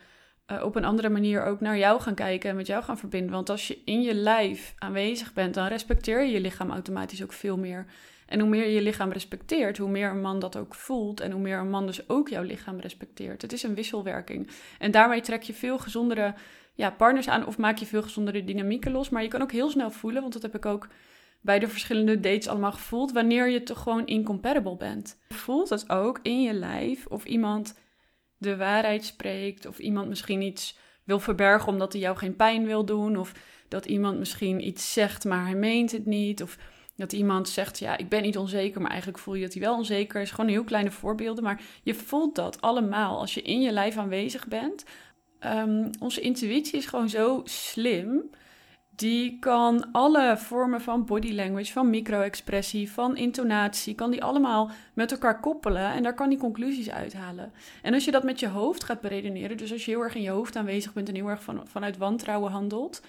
uh, 0.52 0.62
op 0.64 0.76
een 0.76 0.84
andere 0.84 1.08
manier 1.08 1.44
ook 1.44 1.60
naar 1.60 1.78
jou 1.78 2.00
gaan 2.00 2.14
kijken 2.14 2.50
en 2.50 2.56
met 2.56 2.66
jou 2.66 2.82
gaan 2.82 2.98
verbinden. 2.98 3.30
Want 3.30 3.50
als 3.50 3.68
je 3.68 3.82
in 3.84 4.02
je 4.02 4.14
lijf 4.14 4.74
aanwezig 4.78 5.32
bent, 5.32 5.54
dan 5.54 5.66
respecteer 5.66 6.24
je 6.24 6.32
je 6.32 6.40
lichaam 6.40 6.70
automatisch 6.70 7.22
ook 7.22 7.32
veel 7.32 7.58
meer. 7.58 7.86
En 8.34 8.40
hoe 8.40 8.48
meer 8.48 8.66
je 8.66 8.72
je 8.72 8.82
lichaam 8.82 9.12
respecteert, 9.12 9.78
hoe 9.78 9.90
meer 9.90 10.10
een 10.10 10.20
man 10.20 10.38
dat 10.38 10.56
ook 10.56 10.74
voelt 10.74 11.20
en 11.20 11.30
hoe 11.30 11.40
meer 11.40 11.58
een 11.58 11.70
man 11.70 11.86
dus 11.86 12.08
ook 12.08 12.28
jouw 12.28 12.42
lichaam 12.42 12.80
respecteert. 12.80 13.42
Het 13.42 13.52
is 13.52 13.62
een 13.62 13.74
wisselwerking. 13.74 14.50
En 14.78 14.90
daarmee 14.90 15.20
trek 15.20 15.42
je 15.42 15.54
veel 15.54 15.78
gezondere 15.78 16.34
ja, 16.72 16.90
partners 16.90 17.28
aan 17.28 17.46
of 17.46 17.58
maak 17.58 17.78
je 17.78 17.86
veel 17.86 18.02
gezondere 18.02 18.44
dynamieken 18.44 18.92
los. 18.92 19.08
Maar 19.08 19.22
je 19.22 19.28
kan 19.28 19.42
ook 19.42 19.52
heel 19.52 19.70
snel 19.70 19.90
voelen, 19.90 20.20
want 20.20 20.32
dat 20.32 20.42
heb 20.42 20.54
ik 20.54 20.66
ook 20.66 20.88
bij 21.40 21.58
de 21.58 21.68
verschillende 21.68 22.20
dates 22.20 22.48
allemaal 22.48 22.72
gevoeld, 22.72 23.12
wanneer 23.12 23.48
je 23.48 23.62
toch 23.62 23.82
gewoon 23.82 24.06
incompatible 24.06 24.76
bent. 24.76 25.18
Voelt 25.28 25.68
het 25.68 25.90
ook 25.90 26.18
in 26.22 26.42
je 26.42 26.52
lijf 26.52 27.06
of 27.06 27.24
iemand 27.24 27.78
de 28.36 28.56
waarheid 28.56 29.04
spreekt 29.04 29.66
of 29.66 29.78
iemand 29.78 30.08
misschien 30.08 30.42
iets 30.42 30.78
wil 31.04 31.20
verbergen 31.20 31.72
omdat 31.72 31.92
hij 31.92 32.02
jou 32.02 32.16
geen 32.16 32.36
pijn 32.36 32.66
wil 32.66 32.84
doen 32.84 33.16
of 33.16 33.32
dat 33.68 33.86
iemand 33.86 34.18
misschien 34.18 34.66
iets 34.66 34.92
zegt 34.92 35.24
maar 35.24 35.44
hij 35.44 35.54
meent 35.54 35.92
het 35.92 36.06
niet 36.06 36.42
of 36.42 36.58
dat 36.96 37.12
iemand 37.12 37.48
zegt, 37.48 37.78
ja, 37.78 37.96
ik 37.96 38.08
ben 38.08 38.22
niet 38.22 38.38
onzeker, 38.38 38.80
maar 38.80 38.90
eigenlijk 38.90 39.20
voel 39.20 39.34
je 39.34 39.42
dat 39.42 39.52
hij 39.52 39.62
wel 39.62 39.76
onzeker 39.76 40.20
is. 40.20 40.30
Gewoon 40.30 40.50
heel 40.50 40.64
kleine 40.64 40.90
voorbeelden, 40.90 41.44
maar 41.44 41.60
je 41.82 41.94
voelt 41.94 42.34
dat 42.34 42.60
allemaal 42.60 43.18
als 43.20 43.34
je 43.34 43.42
in 43.42 43.60
je 43.60 43.72
lijf 43.72 43.96
aanwezig 43.96 44.48
bent. 44.48 44.84
Um, 45.46 45.90
onze 46.00 46.20
intuïtie 46.20 46.78
is 46.78 46.86
gewoon 46.86 47.08
zo 47.08 47.40
slim. 47.44 48.30
Die 48.96 49.38
kan 49.38 49.92
alle 49.92 50.36
vormen 50.38 50.80
van 50.80 51.04
body 51.04 51.32
language, 51.32 51.72
van 51.72 51.90
micro-expressie, 51.90 52.92
van 52.92 53.16
intonatie, 53.16 53.94
kan 53.94 54.10
die 54.10 54.22
allemaal 54.22 54.70
met 54.92 55.12
elkaar 55.12 55.40
koppelen 55.40 55.92
en 55.92 56.02
daar 56.02 56.14
kan 56.14 56.28
die 56.28 56.38
conclusies 56.38 56.90
uithalen. 56.90 57.52
En 57.82 57.94
als 57.94 58.04
je 58.04 58.10
dat 58.10 58.22
met 58.22 58.40
je 58.40 58.48
hoofd 58.48 58.84
gaat 58.84 59.00
beredeneren, 59.00 59.56
dus 59.56 59.72
als 59.72 59.84
je 59.84 59.90
heel 59.90 60.00
erg 60.00 60.14
in 60.14 60.22
je 60.22 60.30
hoofd 60.30 60.56
aanwezig 60.56 60.92
bent 60.92 61.08
en 61.08 61.14
heel 61.14 61.28
erg 61.28 61.42
van, 61.42 61.62
vanuit 61.66 61.96
wantrouwen 61.96 62.52
handelt, 62.52 63.02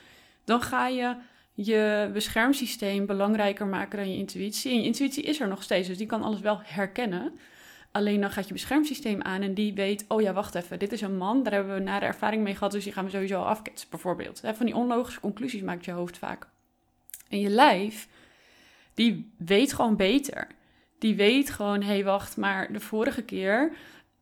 dan 0.44 0.62
ga 0.62 0.88
je 0.88 1.16
je 1.56 2.10
beschermsysteem 2.14 3.06
belangrijker 3.06 3.68
maken 3.68 3.98
dan 3.98 4.12
je 4.12 4.18
intuïtie. 4.18 4.72
En 4.72 4.78
je 4.78 4.84
intuïtie 4.84 5.24
is 5.24 5.40
er 5.40 5.48
nog 5.48 5.64
steeds, 5.64 5.88
dus 5.88 5.98
die 5.98 6.08
kan 6.08 6.24
alles 6.24 6.40
wel 6.40 6.60
herkennen. 6.64 7.40
Alleen 7.92 8.22
dan 8.22 8.32
gaat 8.32 8.48
je 8.48 8.54
beschermsysteem 8.54 9.22
aan 9.22 9.42
en 9.42 9.54
die 9.54 9.74
weet, 9.74 10.06
oh 10.08 10.22
ja, 10.22 10.34
wacht 10.34 10.56
even, 10.56 10.80
dit 10.80 10.92
is 10.92 11.02
een 11.02 11.18
man, 11.18 11.44
daar 11.44 11.54
hebben 11.54 11.74
we 11.74 11.82
nare 11.82 12.06
ervaring 12.06 12.44
mee 12.44 12.54
gehad, 12.54 12.72
dus 12.72 12.84
die 12.84 12.94
gaan 12.94 13.06
we 13.06 13.12
sowieso 13.12 13.42
afketsen, 13.42 13.90
bijvoorbeeld. 13.90 14.42
Van 14.54 14.66
die 14.66 14.76
onlogische 14.76 15.20
conclusies 15.20 15.62
maakt 15.62 15.86
je 15.86 15.92
hoofd 15.92 16.18
vaak. 16.18 16.48
En 17.30 17.40
je 17.40 17.50
lijf, 17.50 18.08
die 18.94 19.32
weet 19.38 19.74
gewoon 19.74 19.96
beter. 19.96 20.48
Die 21.00 21.16
weet 21.16 21.50
gewoon, 21.50 21.82
hé, 21.82 21.88
hey, 21.88 22.04
wacht, 22.04 22.38
maar 22.38 22.74
de 22.74 22.80
vorige 22.80 23.22
keer 23.22 23.72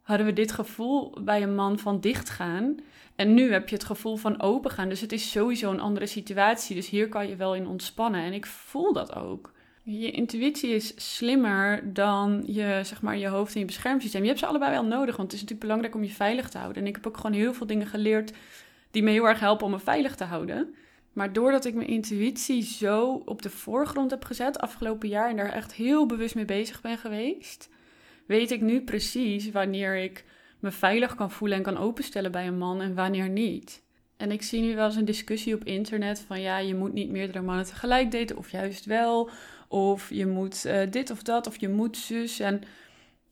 hadden 0.04 0.26
we 0.26 0.34
dit 0.34 0.52
gevoel 0.52 1.18
bij 1.22 1.42
een 1.42 1.56
man 1.56 1.80
van 1.80 2.00
dichtgaan. 2.00 2.76
En 3.16 3.34
nu 3.34 3.52
heb 3.52 3.70
je 3.70 3.76
het 3.76 3.86
gevoel 3.86 4.16
van 4.16 4.42
opengaan. 4.42 4.90
Dus 4.90 5.02
het 5.02 5.12
is 5.12 5.32
sowieso 5.32 5.72
een 5.72 5.80
andere 5.80 6.06
situatie. 6.06 6.76
Dus 6.76 6.90
hier 6.90 7.10
kan 7.10 7.28
je 7.28 7.36
wel 7.36 7.56
in 7.56 7.68
ontspannen. 7.68 8.22
En 8.22 8.34
ik 8.34 8.46
voel 8.46 8.94
dat 8.94 9.16
ook. 9.16 9.52
Je 9.84 10.12
intuïtie 10.12 10.70
is 10.70 11.16
slimmer 11.16 11.94
dan 11.94 12.44
je, 12.46 12.80
zeg 12.84 13.02
maar, 13.02 13.18
je 13.18 13.28
hoofd 13.28 13.54
en 13.54 13.60
je 13.60 13.66
beschermsysteem. 13.66 14.22
Je 14.22 14.28
hebt 14.28 14.40
ze 14.40 14.46
allebei 14.46 14.72
wel 14.72 14.86
nodig, 14.86 15.16
want 15.18 15.32
het 15.32 15.42
is 15.42 15.42
natuurlijk 15.42 15.60
belangrijk 15.60 15.96
om 15.96 16.04
je 16.04 16.10
veilig 16.10 16.50
te 16.50 16.58
houden. 16.58 16.82
En 16.82 16.88
ik 16.88 16.96
heb 16.96 17.08
ook 17.08 17.18
gewoon 17.18 17.34
heel 17.34 17.54
veel 17.54 17.68
dingen 17.68 17.88
geleerd 17.88 18.34
die 18.92 19.04
me 19.04 19.12
heel 19.12 19.28
erg 19.28 19.40
helpen 19.40 19.66
om 19.66 19.72
me 19.72 19.80
veilig 19.80 20.16
te 20.16 20.24
houden. 20.24 20.76
Maar 21.14 21.34
doordat 21.34 21.66
ik 21.66 21.74
mijn 21.74 21.88
intuïtie 21.88 22.64
zo 22.64 23.22
op 23.26 23.42
de 23.42 23.50
voorgrond 23.50 24.12
heb 24.12 24.26
gezet 24.26 24.60
afgelopen 24.60 25.10
jaar 25.10 25.30
en 25.30 25.36
daar 25.36 25.52
echt 25.52 25.74
heel 25.74 26.06
bewust 26.06 26.36
mee 26.36 26.46
bezig 26.46 26.82
ben 26.82 26.98
geweest, 26.98 27.70
weet 28.26 28.52
ik 28.52 28.62
nu 28.62 28.82
precies 28.82 29.52
wanneer 29.52 29.96
ik 29.96 30.26
me 30.60 30.72
veilig 30.72 31.16
kan 31.16 31.32
voelen 31.32 31.58
en 31.58 31.64
kan 31.64 31.78
openstellen 31.78 32.32
bij 32.32 32.48
een 32.48 32.58
man 32.58 32.82
en 32.82 32.96
wanneer 32.96 33.30
niet. 33.30 33.84
En 34.18 34.32
ik 34.32 34.42
zie 34.42 34.62
nu 34.62 34.76
wel 34.76 34.86
eens 34.86 34.96
een 34.96 35.06
discussie 35.06 35.56
op 35.56 35.64
internet 35.64 36.20
van 36.20 36.42
ja, 36.42 36.58
je 36.58 36.76
moet 36.76 36.94
niet 36.94 37.10
meerdere 37.10 37.42
mannen 37.42 37.66
tegelijk 37.66 38.12
daten 38.12 38.38
of 38.38 38.52
juist 38.52 38.86
wel. 38.86 39.30
Of 39.68 40.10
je 40.10 40.26
moet 40.26 40.66
uh, 40.66 40.82
dit 40.90 41.12
of 41.12 41.24
dat 41.24 41.48
of 41.48 41.60
je 41.60 41.70
moet 41.70 41.98
zus. 41.98 42.40
En 42.40 42.62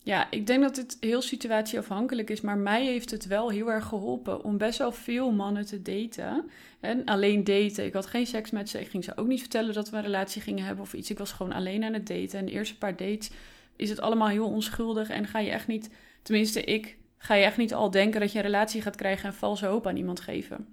ja, 0.04 0.32
ik 0.32 0.48
denk 0.48 0.62
dat 0.62 0.76
het 0.76 0.98
heel 1.00 1.22
situatieafhankelijk 1.22 2.30
is, 2.30 2.42
maar 2.42 2.58
mij 2.58 2.86
heeft 2.86 3.12
het 3.12 3.26
wel 3.28 3.50
heel 3.50 3.72
erg 3.72 3.86
geholpen 3.86 4.44
om 4.44 4.58
best 4.58 4.78
wel 4.78 4.92
veel 4.92 5.32
mannen 5.32 5.66
te 5.66 5.82
daten. 5.82 6.50
En 6.80 7.06
alleen 7.06 7.44
daten. 7.44 7.86
Ik 7.86 7.94
had 7.94 8.06
geen 8.06 8.28
seks 8.28 8.52
met 8.52 8.70
ze. 8.70 8.80
Ik 8.80 8.90
ging 8.90 9.04
ze 9.04 9.18
ook 9.18 9.28
niet 9.28 9.40
vertellen 9.40 9.74
dat 9.74 9.90
we 9.90 9.98
een 9.98 10.04
relatie 10.04 10.42
gingen 10.42 10.66
hebben 10.66 10.84
of 10.84 10.94
iets. 10.94 11.10
Ik 11.10 11.18
was 11.18 11.32
gewoon 11.32 11.54
alleen 11.54 11.84
aan 11.84 11.94
het 11.94 12.08
daten. 12.08 12.40
En 12.40 12.46
de 12.46 12.52
eerste 12.52 12.78
paar 12.78 12.96
dates 12.96 13.30
is 13.76 13.90
het 13.90 14.02
allemaal 14.02 14.28
heel 14.28 14.48
onschuldig 14.48 15.10
en 15.10 15.28
ga 15.28 15.40
je 15.40 15.50
echt 15.50 15.68
niet, 15.68 15.90
tenminste 16.22 16.64
ik, 16.64 16.98
ga 17.18 17.34
je 17.34 17.44
echt 17.44 17.58
niet 17.58 17.74
al 17.74 17.92
denken 17.92 18.20
dat 18.20 18.32
je 18.32 18.38
een 18.38 18.46
relatie 18.46 18.82
gaat 18.82 18.96
krijgen 18.96 19.26
en 19.30 19.36
valse 19.36 19.66
hoop 19.66 19.88
aan 19.88 19.98
iemand 19.98 20.20
geven. 20.20 20.68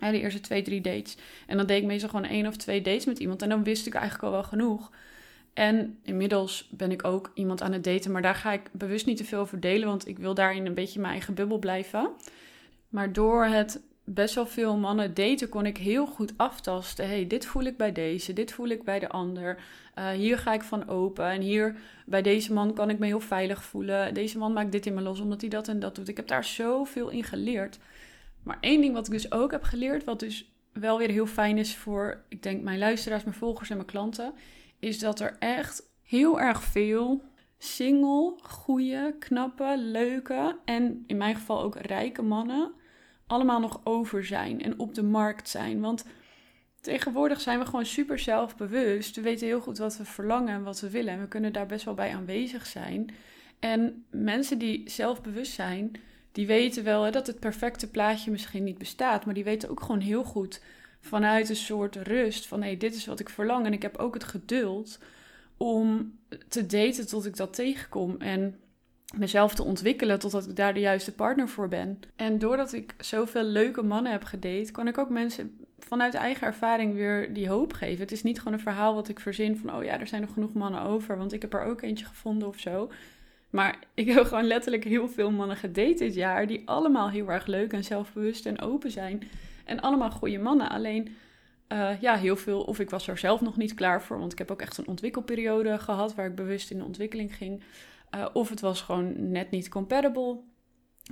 Ja, 0.00 0.10
de 0.10 0.20
eerste 0.20 0.40
twee, 0.40 0.62
drie 0.62 0.80
dates. 0.80 1.16
En 1.46 1.56
dan 1.56 1.66
deed 1.66 1.80
ik 1.80 1.86
meestal 1.86 2.08
gewoon 2.08 2.24
één 2.24 2.46
of 2.46 2.56
twee 2.56 2.82
dates 2.82 3.04
met 3.04 3.18
iemand. 3.18 3.42
En 3.42 3.48
dan 3.48 3.64
wist 3.64 3.86
ik 3.86 3.94
eigenlijk 3.94 4.24
al 4.24 4.30
wel 4.30 4.42
genoeg. 4.42 4.90
En 5.54 5.98
inmiddels 6.02 6.68
ben 6.70 6.90
ik 6.90 7.04
ook 7.04 7.30
iemand 7.34 7.62
aan 7.62 7.72
het 7.72 7.84
daten. 7.84 8.12
Maar 8.12 8.22
daar 8.22 8.34
ga 8.34 8.52
ik 8.52 8.70
bewust 8.72 9.06
niet 9.06 9.16
te 9.16 9.24
veel 9.24 9.40
over 9.40 9.60
delen. 9.60 9.88
Want 9.88 10.08
ik 10.08 10.18
wil 10.18 10.34
daarin 10.34 10.66
een 10.66 10.74
beetje 10.74 11.00
mijn 11.00 11.12
eigen 11.12 11.34
bubbel 11.34 11.58
blijven. 11.58 12.10
Maar 12.88 13.12
door 13.12 13.44
het 13.44 13.80
best 14.08 14.34
wel 14.34 14.46
veel 14.46 14.76
mannen 14.76 15.14
daten, 15.14 15.48
kon 15.48 15.66
ik 15.66 15.76
heel 15.76 16.06
goed 16.06 16.32
aftasten. 16.36 17.08
hey, 17.08 17.26
dit 17.26 17.46
voel 17.46 17.62
ik 17.62 17.76
bij 17.76 17.92
deze, 17.92 18.32
dit 18.32 18.52
voel 18.52 18.68
ik 18.68 18.84
bij 18.84 18.98
de 18.98 19.08
ander. 19.08 19.58
Uh, 19.98 20.10
hier 20.10 20.38
ga 20.38 20.52
ik 20.52 20.62
van 20.62 20.88
open. 20.88 21.24
En 21.24 21.40
hier 21.40 21.76
bij 22.06 22.22
deze 22.22 22.52
man 22.52 22.74
kan 22.74 22.90
ik 22.90 22.98
me 22.98 23.06
heel 23.06 23.20
veilig 23.20 23.64
voelen. 23.64 24.14
Deze 24.14 24.38
man 24.38 24.52
maakt 24.52 24.72
dit 24.72 24.86
in 24.86 24.94
me 24.94 25.00
los 25.00 25.20
omdat 25.20 25.40
hij 25.40 25.50
dat 25.50 25.68
en 25.68 25.78
dat 25.78 25.94
doet. 25.94 26.08
Ik 26.08 26.16
heb 26.16 26.26
daar 26.26 26.44
zoveel 26.44 27.08
in 27.08 27.24
geleerd. 27.24 27.78
Maar 28.42 28.58
één 28.60 28.80
ding 28.80 28.94
wat 28.94 29.06
ik 29.06 29.12
dus 29.12 29.32
ook 29.32 29.50
heb 29.50 29.62
geleerd, 29.62 30.04
wat 30.04 30.20
dus 30.20 30.52
wel 30.72 30.98
weer 30.98 31.10
heel 31.10 31.26
fijn 31.26 31.58
is 31.58 31.76
voor, 31.76 32.24
ik 32.28 32.42
denk, 32.42 32.62
mijn 32.62 32.78
luisteraars, 32.78 33.24
mijn 33.24 33.36
volgers 33.36 33.70
en 33.70 33.76
mijn 33.76 33.88
klanten, 33.88 34.32
is 34.78 34.98
dat 34.98 35.20
er 35.20 35.36
echt 35.38 35.82
heel 36.02 36.40
erg 36.40 36.62
veel 36.62 37.22
single, 37.58 38.34
goede, 38.42 39.14
knappe, 39.18 39.74
leuke 39.78 40.58
en 40.64 41.04
in 41.06 41.16
mijn 41.16 41.34
geval 41.34 41.62
ook 41.62 41.76
rijke 41.76 42.22
mannen 42.22 42.72
allemaal 43.26 43.60
nog 43.60 43.80
over 43.84 44.24
zijn 44.24 44.62
en 44.62 44.78
op 44.78 44.94
de 44.94 45.02
markt 45.02 45.48
zijn. 45.48 45.80
Want 45.80 46.04
tegenwoordig 46.80 47.40
zijn 47.40 47.58
we 47.58 47.64
gewoon 47.64 47.86
super 47.86 48.18
zelfbewust. 48.18 49.16
We 49.16 49.22
weten 49.22 49.46
heel 49.46 49.60
goed 49.60 49.78
wat 49.78 49.96
we 49.96 50.04
verlangen 50.04 50.54
en 50.54 50.62
wat 50.62 50.80
we 50.80 50.90
willen. 50.90 51.12
En 51.12 51.20
we 51.20 51.28
kunnen 51.28 51.52
daar 51.52 51.66
best 51.66 51.84
wel 51.84 51.94
bij 51.94 52.14
aanwezig 52.14 52.66
zijn. 52.66 53.14
En 53.58 54.04
mensen 54.10 54.58
die 54.58 54.90
zelfbewust 54.90 55.52
zijn, 55.52 55.92
die 56.32 56.46
weten 56.46 56.84
wel 56.84 57.02
hè, 57.02 57.10
dat 57.10 57.26
het 57.26 57.40
perfecte 57.40 57.90
plaatje 57.90 58.30
misschien 58.30 58.64
niet 58.64 58.78
bestaat. 58.78 59.24
Maar 59.24 59.34
die 59.34 59.44
weten 59.44 59.68
ook 59.68 59.80
gewoon 59.80 60.00
heel 60.00 60.24
goed 60.24 60.62
vanuit 61.00 61.48
een 61.48 61.56
soort 61.56 61.96
rust 61.96 62.46
van 62.46 62.60
hé, 62.60 62.66
hey, 62.66 62.76
dit 62.76 62.94
is 62.94 63.06
wat 63.06 63.20
ik 63.20 63.28
verlang. 63.28 63.66
En 63.66 63.72
ik 63.72 63.82
heb 63.82 63.96
ook 63.96 64.14
het 64.14 64.24
geduld 64.24 64.98
om 65.56 66.18
te 66.48 66.66
daten 66.66 67.06
tot 67.06 67.26
ik 67.26 67.36
dat 67.36 67.54
tegenkom. 67.54 68.16
En 68.18 68.60
mezelf 69.18 69.54
te 69.54 69.64
ontwikkelen 69.64 70.18
totdat 70.18 70.48
ik 70.48 70.56
daar 70.56 70.74
de 70.74 70.80
juiste 70.80 71.12
partner 71.12 71.48
voor 71.48 71.68
ben. 71.68 72.00
En 72.16 72.38
doordat 72.38 72.72
ik 72.72 72.94
zoveel 72.98 73.42
leuke 73.42 73.82
mannen 73.82 74.12
heb 74.12 74.24
gedate, 74.24 74.72
kan 74.72 74.88
ik 74.88 74.98
ook 74.98 75.10
mensen 75.10 75.58
vanuit 75.78 76.14
eigen 76.14 76.46
ervaring 76.46 76.94
weer 76.94 77.32
die 77.34 77.48
hoop 77.48 77.72
geven. 77.72 78.00
Het 78.00 78.12
is 78.12 78.22
niet 78.22 78.38
gewoon 78.38 78.52
een 78.52 78.60
verhaal 78.60 78.94
wat 78.94 79.08
ik 79.08 79.20
verzin 79.20 79.56
van, 79.56 79.74
oh 79.74 79.84
ja, 79.84 80.00
er 80.00 80.06
zijn 80.06 80.20
nog 80.20 80.32
genoeg 80.32 80.52
mannen 80.52 80.82
over, 80.82 81.18
want 81.18 81.32
ik 81.32 81.42
heb 81.42 81.54
er 81.54 81.64
ook 81.64 81.82
eentje 81.82 82.04
gevonden 82.04 82.48
of 82.48 82.58
zo. 82.58 82.90
Maar 83.50 83.78
ik 83.94 84.06
heb 84.08 84.24
gewoon 84.26 84.46
letterlijk 84.46 84.84
heel 84.84 85.08
veel 85.08 85.30
mannen 85.30 85.56
gedate 85.56 85.94
dit 85.94 86.14
jaar, 86.14 86.46
die 86.46 86.62
allemaal 86.64 87.10
heel 87.10 87.28
erg 87.30 87.46
leuk 87.46 87.72
en 87.72 87.84
zelfbewust 87.84 88.46
en 88.46 88.60
open 88.60 88.90
zijn. 88.90 89.22
En 89.64 89.80
allemaal 89.80 90.10
goede 90.10 90.38
mannen. 90.38 90.68
Alleen, 90.68 91.16
uh, 91.72 92.00
ja, 92.00 92.16
heel 92.16 92.36
veel, 92.36 92.62
of 92.62 92.78
ik 92.80 92.90
was 92.90 93.08
er 93.08 93.18
zelf 93.18 93.40
nog 93.40 93.56
niet 93.56 93.74
klaar 93.74 94.02
voor, 94.02 94.18
want 94.18 94.32
ik 94.32 94.38
heb 94.38 94.50
ook 94.50 94.60
echt 94.60 94.78
een 94.78 94.86
ontwikkelperiode 94.86 95.78
gehad 95.78 96.14
waar 96.14 96.26
ik 96.26 96.34
bewust 96.34 96.70
in 96.70 96.78
de 96.78 96.84
ontwikkeling 96.84 97.36
ging. 97.36 97.62
Uh, 98.14 98.26
of 98.32 98.48
het 98.48 98.60
was 98.60 98.82
gewoon 98.82 99.30
net 99.30 99.50
niet 99.50 99.68
compatible. 99.68 100.38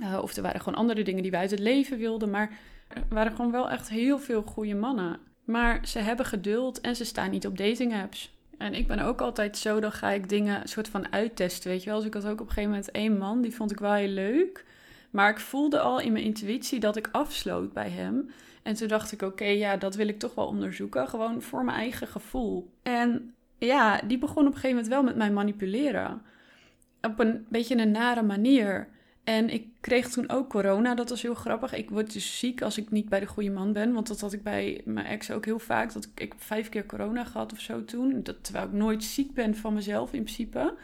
Uh, 0.01 0.19
of 0.21 0.35
er 0.35 0.41
waren 0.41 0.61
gewoon 0.61 0.79
andere 0.79 1.03
dingen 1.03 1.21
die 1.21 1.31
we 1.31 1.37
uit 1.37 1.51
het 1.51 1.59
leven 1.59 1.97
wilden. 1.97 2.29
Maar 2.29 2.59
er 2.87 3.03
waren 3.09 3.35
gewoon 3.35 3.51
wel 3.51 3.69
echt 3.69 3.89
heel 3.89 4.19
veel 4.19 4.41
goede 4.41 4.75
mannen. 4.75 5.19
Maar 5.43 5.87
ze 5.87 5.99
hebben 5.99 6.25
geduld 6.25 6.81
en 6.81 6.95
ze 6.95 7.05
staan 7.05 7.31
niet 7.31 7.47
op 7.47 7.57
dating 7.57 7.93
apps. 7.93 8.33
En 8.57 8.73
ik 8.73 8.87
ben 8.87 8.99
ook 8.99 9.21
altijd 9.21 9.57
zo, 9.57 9.79
dan 9.79 9.91
ga 9.91 10.09
ik 10.09 10.29
dingen 10.29 10.67
soort 10.67 10.87
van 10.87 11.11
uittesten, 11.11 11.69
weet 11.69 11.83
je 11.83 11.89
wel. 11.89 11.97
Dus 11.97 12.07
ik 12.07 12.13
had 12.13 12.25
ook 12.25 12.31
op 12.31 12.39
een 12.39 12.47
gegeven 12.47 12.69
moment 12.69 12.91
één 12.91 13.17
man, 13.17 13.41
die 13.41 13.55
vond 13.55 13.71
ik 13.71 13.79
wel 13.79 13.93
heel 13.93 14.07
leuk. 14.07 14.65
Maar 15.09 15.29
ik 15.29 15.39
voelde 15.39 15.79
al 15.79 15.99
in 15.99 16.11
mijn 16.11 16.23
intuïtie 16.23 16.79
dat 16.79 16.95
ik 16.95 17.09
afsloot 17.11 17.73
bij 17.73 17.89
hem. 17.89 18.29
En 18.63 18.73
toen 18.73 18.87
dacht 18.87 19.11
ik, 19.11 19.21
oké, 19.21 19.45
ja, 19.45 19.77
dat 19.77 19.95
wil 19.95 20.07
ik 20.07 20.19
toch 20.19 20.35
wel 20.35 20.47
onderzoeken. 20.47 21.07
Gewoon 21.07 21.41
voor 21.41 21.63
mijn 21.63 21.77
eigen 21.77 22.07
gevoel. 22.07 22.71
En 22.83 23.33
ja, 23.57 24.01
die 24.07 24.17
begon 24.17 24.47
op 24.47 24.53
een 24.53 24.59
gegeven 24.59 24.69
moment 24.69 24.87
wel 24.87 25.03
met 25.03 25.15
mij 25.15 25.31
manipuleren. 25.31 26.21
Op 27.05 27.19
een 27.19 27.45
beetje 27.49 27.77
een 27.77 27.91
nare 27.91 28.23
manier. 28.23 28.87
En 29.23 29.49
ik 29.49 29.67
kreeg 29.81 30.09
toen 30.09 30.29
ook 30.29 30.49
corona. 30.49 30.95
Dat 30.95 31.09
was 31.09 31.21
heel 31.21 31.33
grappig. 31.33 31.73
Ik 31.73 31.89
word 31.89 32.13
dus 32.13 32.39
ziek 32.39 32.61
als 32.61 32.77
ik 32.77 32.91
niet 32.91 33.09
bij 33.09 33.19
de 33.19 33.25
goede 33.25 33.49
man 33.49 33.73
ben. 33.73 33.93
Want 33.93 34.07
dat 34.07 34.21
had 34.21 34.33
ik 34.33 34.43
bij 34.43 34.81
mijn 34.85 35.05
ex 35.05 35.31
ook 35.31 35.45
heel 35.45 35.59
vaak. 35.59 35.93
Dat 35.93 36.03
ik, 36.05 36.19
ik 36.19 36.33
vijf 36.37 36.69
keer 36.69 36.85
corona 36.85 37.23
gehad 37.23 37.51
of 37.51 37.59
zo 37.59 37.85
toen. 37.85 38.23
Dat, 38.23 38.43
terwijl 38.43 38.65
ik 38.65 38.71
nooit 38.71 39.03
ziek 39.03 39.33
ben 39.33 39.55
van 39.55 39.73
mezelf 39.73 40.13
in 40.13 40.23
principe. 40.23 40.75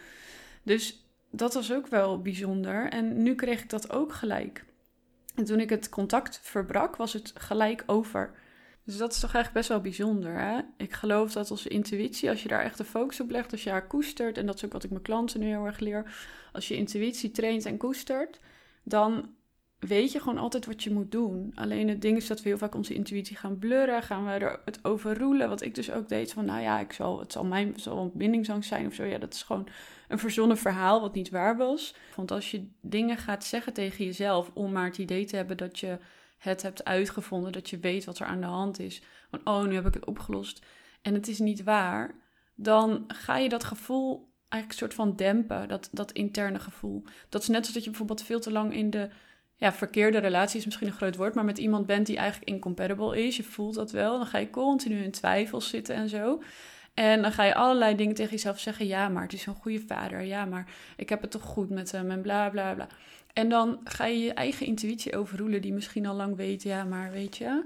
Dus 0.63 1.05
dat 1.31 1.53
was 1.53 1.73
ook 1.73 1.87
wel 1.87 2.21
bijzonder. 2.21 2.89
En 2.89 3.23
nu 3.23 3.35
kreeg 3.35 3.61
ik 3.61 3.69
dat 3.69 3.91
ook 3.91 4.13
gelijk. 4.13 4.65
En 5.35 5.43
toen 5.43 5.59
ik 5.59 5.69
het 5.69 5.89
contact 5.89 6.39
verbrak, 6.43 6.95
was 6.95 7.13
het 7.13 7.33
gelijk 7.35 7.83
over. 7.85 8.33
Dus 8.83 8.97
dat 8.97 9.11
is 9.11 9.19
toch 9.19 9.33
eigenlijk 9.33 9.53
best 9.53 9.69
wel 9.69 9.81
bijzonder. 9.81 10.39
Hè? 10.39 10.59
Ik 10.77 10.93
geloof 10.93 11.31
dat 11.31 11.51
onze 11.51 11.69
intuïtie, 11.69 12.29
als 12.29 12.43
je 12.43 12.47
daar 12.47 12.63
echt 12.63 12.77
de 12.77 12.83
focus 12.83 13.19
op 13.19 13.29
legt, 13.29 13.51
als 13.51 13.63
je 13.63 13.69
haar 13.69 13.88
koestert, 13.88 14.38
en 14.38 14.45
dat 14.45 14.55
is 14.55 14.65
ook 14.65 14.73
wat 14.73 14.83
ik 14.83 14.89
mijn 14.89 15.01
klanten 15.01 15.39
nu 15.39 15.45
heel 15.45 15.65
erg 15.65 15.79
leer, 15.79 16.15
als 16.51 16.67
je 16.67 16.75
intuïtie 16.75 17.31
traint 17.31 17.65
en 17.65 17.77
koestert, 17.77 18.39
dan 18.83 19.29
weet 19.88 20.11
je 20.11 20.19
gewoon 20.19 20.38
altijd 20.38 20.65
wat 20.65 20.83
je 20.83 20.91
moet 20.91 21.11
doen. 21.11 21.51
Alleen 21.55 21.88
het 21.88 22.01
ding 22.01 22.17
is 22.17 22.27
dat 22.27 22.41
we 22.41 22.50
heel 22.50 22.57
vaak 22.57 22.75
onze 22.75 22.93
intuïtie 22.93 23.35
gaan 23.35 23.57
blurren, 23.57 24.03
gaan 24.03 24.25
we 24.25 24.31
er 24.31 24.59
het 24.65 24.79
overroelen. 24.85 25.50
Wat 25.50 25.61
ik 25.61 25.75
dus 25.75 25.91
ook 25.91 26.09
deed 26.09 26.33
van, 26.33 26.45
nou 26.45 26.61
ja, 26.61 26.79
ik 26.79 26.93
zal, 26.93 27.19
het 27.19 27.31
zal 27.31 27.45
mijn 27.45 27.73
zal 27.75 27.97
een 27.97 28.11
bindingsangst 28.13 28.69
zijn 28.69 28.85
of 28.85 28.93
zo. 28.93 29.03
Ja, 29.03 29.17
dat 29.17 29.33
is 29.33 29.43
gewoon 29.43 29.67
een 30.07 30.19
verzonnen 30.19 30.57
verhaal 30.57 31.01
wat 31.01 31.13
niet 31.13 31.29
waar 31.29 31.57
was. 31.57 31.95
Want 32.15 32.31
als 32.31 32.51
je 32.51 32.67
dingen 32.81 33.17
gaat 33.17 33.43
zeggen 33.43 33.73
tegen 33.73 34.05
jezelf 34.05 34.51
om 34.53 34.71
maar 34.71 34.85
het 34.85 34.97
idee 34.97 35.25
te 35.25 35.35
hebben 35.35 35.57
dat 35.57 35.79
je 35.79 35.97
het 36.41 36.62
hebt 36.62 36.86
uitgevonden, 36.86 37.51
dat 37.51 37.69
je 37.69 37.79
weet 37.79 38.05
wat 38.05 38.19
er 38.19 38.25
aan 38.25 38.41
de 38.41 38.48
hand 38.48 38.79
is. 38.79 39.01
Van, 39.29 39.41
oh, 39.43 39.63
nu 39.63 39.74
heb 39.74 39.86
ik 39.86 39.93
het 39.93 40.05
opgelost. 40.05 40.65
En 41.01 41.13
het 41.13 41.27
is 41.27 41.39
niet 41.39 41.63
waar. 41.63 42.15
Dan 42.55 43.03
ga 43.07 43.38
je 43.38 43.50
dat 43.50 43.63
gevoel 43.63 44.29
eigenlijk 44.50 44.81
soort 44.81 44.93
van 44.93 45.15
dempen, 45.15 45.67
dat, 45.67 45.89
dat 45.91 46.12
interne 46.12 46.60
gevoel. 46.60 47.03
Dat 47.29 47.41
is 47.41 47.48
net 47.48 47.57
zoals 47.57 47.74
dat 47.74 47.83
je 47.83 47.89
bijvoorbeeld 47.89 48.24
veel 48.24 48.39
te 48.39 48.51
lang 48.51 48.74
in 48.74 48.89
de 48.89 49.10
ja, 49.55 49.74
verkeerde 49.74 50.17
relatie 50.17 50.60
is 50.60 50.65
misschien 50.65 50.88
een 50.88 50.93
groot 50.93 51.15
woord, 51.15 51.36
maar 51.36 51.45
met 51.45 51.57
iemand 51.57 51.86
bent 51.86 52.05
die 52.05 52.17
eigenlijk 52.17 52.51
incompatible 52.51 53.25
is. 53.25 53.38
Je 53.38 53.43
voelt 53.43 53.75
dat 53.75 53.91
wel. 53.91 54.17
Dan 54.17 54.27
ga 54.27 54.38
je 54.38 54.50
continu 54.50 55.03
in 55.03 55.12
twijfels 55.12 55.69
zitten 55.69 55.95
en 55.95 56.10
zo. 56.10 56.41
En 56.93 57.21
dan 57.21 57.31
ga 57.31 57.43
je 57.43 57.55
allerlei 57.55 57.95
dingen 57.95 58.15
tegen 58.15 58.31
jezelf 58.31 58.60
zeggen. 58.60 58.88
Ja, 58.88 59.10
maar 59.10 59.24
het 59.24 59.33
is 59.33 59.45
een 59.45 59.55
goede 59.55 59.81
vader. 59.88 60.21
Ja, 60.21 60.45
maar 60.45 60.67
ik 60.98 61.10
heb 61.10 61.21
het 61.21 61.31
toch 61.31 61.41
goed 61.41 61.69
met 61.69 61.91
hem 61.91 62.12
en 62.12 62.21
bla 62.21 62.50
bla 62.50 62.74
bla. 62.74 62.88
En 63.33 63.50
dan 63.50 63.79
ga 63.83 64.05
je 64.05 64.19
je 64.19 64.33
eigen 64.33 64.65
intuïtie 64.65 65.17
overroelen, 65.17 65.61
die 65.61 65.73
misschien 65.73 66.05
al 66.05 66.15
lang 66.15 66.35
weet. 66.35 66.63
Ja, 66.63 66.83
maar 66.83 67.11
weet 67.11 67.38
je, 67.38 67.63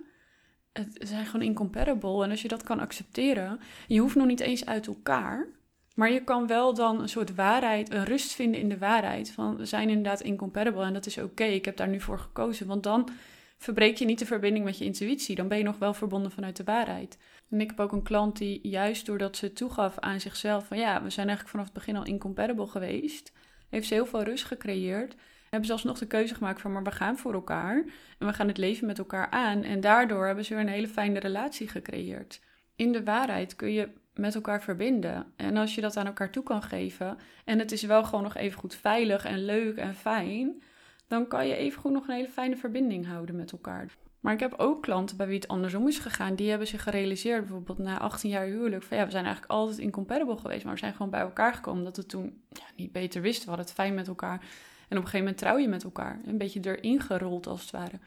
het 0.73 0.97
zijn 0.99 1.25
gewoon 1.25 1.45
incompatible. 1.45 2.23
En 2.23 2.29
als 2.29 2.41
je 2.41 2.47
dat 2.47 2.63
kan 2.63 2.79
accepteren, 2.79 3.59
je 3.87 3.99
hoeft 3.99 4.15
nog 4.15 4.27
niet 4.27 4.39
eens 4.39 4.65
uit 4.65 4.87
elkaar. 4.87 5.47
Maar 5.95 6.11
je 6.11 6.23
kan 6.23 6.47
wel 6.47 6.73
dan 6.73 7.01
een 7.01 7.09
soort 7.09 7.35
waarheid, 7.35 7.93
een 7.93 8.05
rust 8.05 8.31
vinden 8.31 8.59
in 8.59 8.69
de 8.69 8.77
waarheid. 8.77 9.31
Van 9.31 9.57
we 9.57 9.65
zijn 9.65 9.89
inderdaad 9.89 10.21
incompatible 10.21 10.83
en 10.83 10.93
dat 10.93 11.05
is 11.05 11.17
oké. 11.17 11.43
Ik 11.43 11.65
heb 11.65 11.77
daar 11.77 11.87
nu 11.87 12.01
voor 12.01 12.19
gekozen. 12.19 12.67
Want 12.67 12.83
dan 12.83 13.09
verbreek 13.57 13.97
je 13.97 14.05
niet 14.05 14.19
de 14.19 14.25
verbinding 14.25 14.65
met 14.65 14.77
je 14.77 14.85
intuïtie. 14.85 15.35
Dan 15.35 15.47
ben 15.47 15.57
je 15.57 15.63
nog 15.63 15.77
wel 15.77 15.93
verbonden 15.93 16.31
vanuit 16.31 16.57
de 16.57 16.63
waarheid. 16.63 17.17
En 17.49 17.61
ik 17.61 17.69
heb 17.69 17.79
ook 17.79 17.91
een 17.91 18.03
klant 18.03 18.37
die 18.37 18.67
juist 18.67 19.05
doordat 19.05 19.37
ze 19.37 19.53
toegaf 19.53 19.99
aan 19.99 20.19
zichzelf 20.19 20.67
van 20.67 20.77
ja, 20.77 21.03
we 21.03 21.09
zijn 21.09 21.27
eigenlijk 21.27 21.49
vanaf 21.49 21.65
het 21.65 21.73
begin 21.73 21.95
al 21.95 22.05
incompatible 22.05 22.67
geweest, 22.67 23.31
heeft 23.69 23.87
ze 23.87 23.93
heel 23.93 24.05
veel 24.05 24.23
rust 24.23 24.43
gecreëerd. 24.43 25.15
Hebben 25.55 25.73
zelfs 25.73 25.83
nog 25.83 25.99
de 25.99 26.07
keuze 26.07 26.35
gemaakt 26.35 26.61
van 26.61 26.71
maar 26.71 26.83
we 26.83 26.91
gaan 26.91 27.17
voor 27.17 27.33
elkaar 27.33 27.85
en 28.19 28.27
we 28.27 28.33
gaan 28.33 28.47
het 28.47 28.57
leven 28.57 28.87
met 28.87 28.97
elkaar 28.97 29.29
aan. 29.29 29.63
En 29.63 29.79
daardoor 29.79 30.25
hebben 30.25 30.45
ze 30.45 30.53
weer 30.53 30.63
een 30.63 30.69
hele 30.69 30.87
fijne 30.87 31.19
relatie 31.19 31.67
gecreëerd. 31.67 32.41
In 32.75 32.91
de 32.91 33.03
waarheid 33.03 33.55
kun 33.55 33.71
je 33.71 33.89
met 34.13 34.35
elkaar 34.35 34.61
verbinden. 34.61 35.33
En 35.35 35.57
als 35.57 35.75
je 35.75 35.81
dat 35.81 35.97
aan 35.97 36.05
elkaar 36.05 36.31
toe 36.31 36.43
kan 36.43 36.63
geven 36.63 37.17
en 37.45 37.59
het 37.59 37.71
is 37.71 37.83
wel 37.83 38.03
gewoon 38.03 38.23
nog 38.23 38.35
even 38.35 38.59
goed 38.59 38.75
veilig 38.75 39.25
en 39.25 39.45
leuk 39.45 39.77
en 39.77 39.95
fijn, 39.95 40.63
dan 41.07 41.27
kan 41.27 41.47
je 41.47 41.55
even 41.55 41.81
goed 41.81 41.91
nog 41.91 42.07
een 42.07 42.15
hele 42.15 42.29
fijne 42.29 42.57
verbinding 42.57 43.07
houden 43.07 43.35
met 43.35 43.51
elkaar. 43.51 43.95
Maar 44.19 44.33
ik 44.33 44.39
heb 44.39 44.53
ook 44.57 44.81
klanten 44.81 45.17
bij 45.17 45.27
wie 45.27 45.35
het 45.35 45.47
andersom 45.47 45.87
is 45.87 45.99
gegaan. 45.99 46.35
Die 46.35 46.49
hebben 46.49 46.67
zich 46.67 46.83
gerealiseerd, 46.83 47.39
bijvoorbeeld 47.39 47.77
na 47.77 47.99
18 47.99 48.29
jaar 48.29 48.45
huwelijk, 48.45 48.83
van 48.83 48.97
ja, 48.97 49.05
we 49.05 49.11
zijn 49.11 49.25
eigenlijk 49.25 49.53
altijd 49.53 49.77
incompatible 49.77 50.37
geweest, 50.37 50.63
maar 50.63 50.73
we 50.73 50.79
zijn 50.79 50.93
gewoon 50.93 51.11
bij 51.11 51.19
elkaar 51.19 51.53
gekomen 51.53 51.83
dat 51.83 51.97
we 51.97 52.05
toen 52.05 52.41
ja, 52.49 52.65
niet 52.75 52.91
beter 52.91 53.21
wisten. 53.21 53.47
Hadden 53.47 53.65
het 53.65 53.75
fijn 53.75 53.93
met 53.93 54.07
elkaar. 54.07 54.45
En 54.89 54.97
op 54.97 55.03
een 55.03 55.09
gegeven 55.09 55.19
moment 55.19 55.37
trouw 55.37 55.57
je 55.57 55.67
met 55.67 55.83
elkaar. 55.83 56.21
Een 56.25 56.37
beetje 56.37 56.59
erin 56.63 57.01
gerold 57.01 57.47
als 57.47 57.61
het 57.61 57.71
ware. 57.71 57.99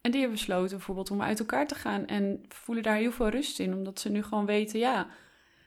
En 0.00 0.10
die 0.10 0.20
hebben 0.20 0.38
besloten 0.38 0.76
bijvoorbeeld 0.76 1.10
om 1.10 1.22
uit 1.22 1.38
elkaar 1.38 1.66
te 1.66 1.74
gaan 1.74 2.06
en 2.06 2.44
voelen 2.48 2.84
daar 2.84 2.96
heel 2.96 3.12
veel 3.12 3.28
rust 3.28 3.58
in, 3.58 3.74
omdat 3.74 4.00
ze 4.00 4.10
nu 4.10 4.22
gewoon 4.22 4.46
weten, 4.46 4.78
ja, 4.78 5.06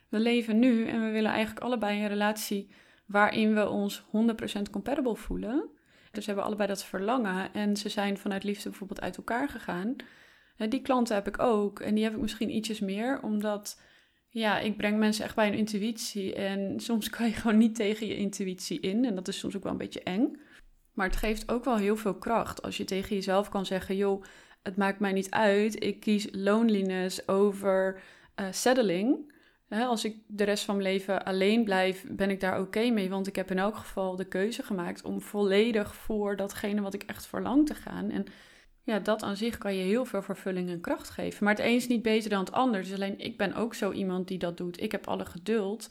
we 0.09 0.19
leven 0.19 0.59
nu 0.59 0.87
en 0.87 1.01
we 1.05 1.11
willen 1.11 1.31
eigenlijk 1.31 1.65
allebei 1.65 2.01
een 2.01 2.07
relatie 2.07 2.69
waarin 3.05 3.53
we 3.53 3.69
ons 3.69 4.03
100% 4.05 4.69
compatible 4.71 5.15
voelen. 5.15 5.69
Dus 6.11 6.23
ze 6.23 6.29
hebben 6.29 6.47
allebei 6.47 6.67
dat 6.67 6.85
verlangen 6.85 7.53
en 7.53 7.77
ze 7.77 7.89
zijn 7.89 8.17
vanuit 8.17 8.43
liefde 8.43 8.69
bijvoorbeeld 8.69 9.01
uit 9.01 9.17
elkaar 9.17 9.49
gegaan. 9.49 9.95
Die 10.69 10.81
klanten 10.81 11.15
heb 11.15 11.27
ik 11.27 11.39
ook 11.39 11.79
en 11.79 11.95
die 11.95 12.03
heb 12.03 12.13
ik 12.13 12.19
misschien 12.19 12.55
ietsjes 12.55 12.79
meer, 12.79 13.21
omdat 13.21 13.81
ja, 14.29 14.59
ik 14.59 14.77
breng 14.77 14.97
mensen 14.97 15.25
echt 15.25 15.35
bij 15.35 15.47
hun 15.47 15.57
intuïtie 15.57 16.35
en 16.35 16.79
soms 16.79 17.09
kan 17.09 17.27
je 17.27 17.33
gewoon 17.33 17.57
niet 17.57 17.75
tegen 17.75 18.07
je 18.07 18.15
intuïtie 18.15 18.79
in 18.79 19.05
en 19.05 19.15
dat 19.15 19.27
is 19.27 19.39
soms 19.39 19.55
ook 19.55 19.63
wel 19.63 19.71
een 19.71 19.77
beetje 19.77 20.03
eng. 20.03 20.39
Maar 20.99 21.07
het 21.07 21.17
geeft 21.17 21.51
ook 21.51 21.63
wel 21.65 21.77
heel 21.77 21.97
veel 21.97 22.15
kracht 22.15 22.61
als 22.61 22.77
je 22.77 22.83
tegen 22.83 23.15
jezelf 23.15 23.49
kan 23.49 23.65
zeggen, 23.65 23.95
joh, 23.95 24.23
het 24.63 24.77
maakt 24.77 24.99
mij 24.99 25.11
niet 25.11 25.31
uit, 25.31 25.83
ik 25.83 25.99
kies 25.99 26.27
loneliness 26.31 27.27
over 27.27 28.01
uh, 28.39 28.45
settling 28.51 29.29
als 29.69 30.05
ik 30.05 30.17
de 30.27 30.43
rest 30.43 30.63
van 30.63 30.77
mijn 30.77 30.93
leven 30.93 31.23
alleen 31.23 31.63
blijf, 31.63 32.05
ben 32.07 32.29
ik 32.29 32.39
daar 32.39 32.59
oké 32.59 32.89
mee. 32.89 33.09
Want 33.09 33.27
ik 33.27 33.35
heb 33.35 33.51
in 33.51 33.59
elk 33.59 33.75
geval 33.75 34.15
de 34.15 34.25
keuze 34.25 34.63
gemaakt 34.63 35.03
om 35.03 35.21
volledig 35.21 35.95
voor 35.95 36.35
datgene 36.35 36.81
wat 36.81 36.93
ik 36.93 37.03
echt 37.03 37.25
verlang 37.25 37.65
te 37.65 37.73
gaan. 37.73 38.09
En 38.09 38.25
ja, 38.83 38.99
dat 38.99 39.23
aan 39.23 39.37
zich 39.37 39.57
kan 39.57 39.75
je 39.75 39.83
heel 39.83 40.05
veel 40.05 40.21
vervulling 40.21 40.69
en 40.69 40.81
kracht 40.81 41.09
geven. 41.09 41.43
Maar 41.43 41.55
het 41.55 41.65
een 41.65 41.75
is 41.75 41.87
niet 41.87 42.01
beter 42.01 42.29
dan 42.29 42.39
het 42.39 42.51
ander. 42.51 42.81
Dus 42.81 42.93
alleen 42.93 43.19
ik 43.19 43.37
ben 43.37 43.53
ook 43.53 43.73
zo 43.73 43.91
iemand 43.91 44.27
die 44.27 44.37
dat 44.37 44.57
doet. 44.57 44.81
Ik 44.81 44.91
heb 44.91 45.07
alle 45.07 45.25
geduld. 45.25 45.89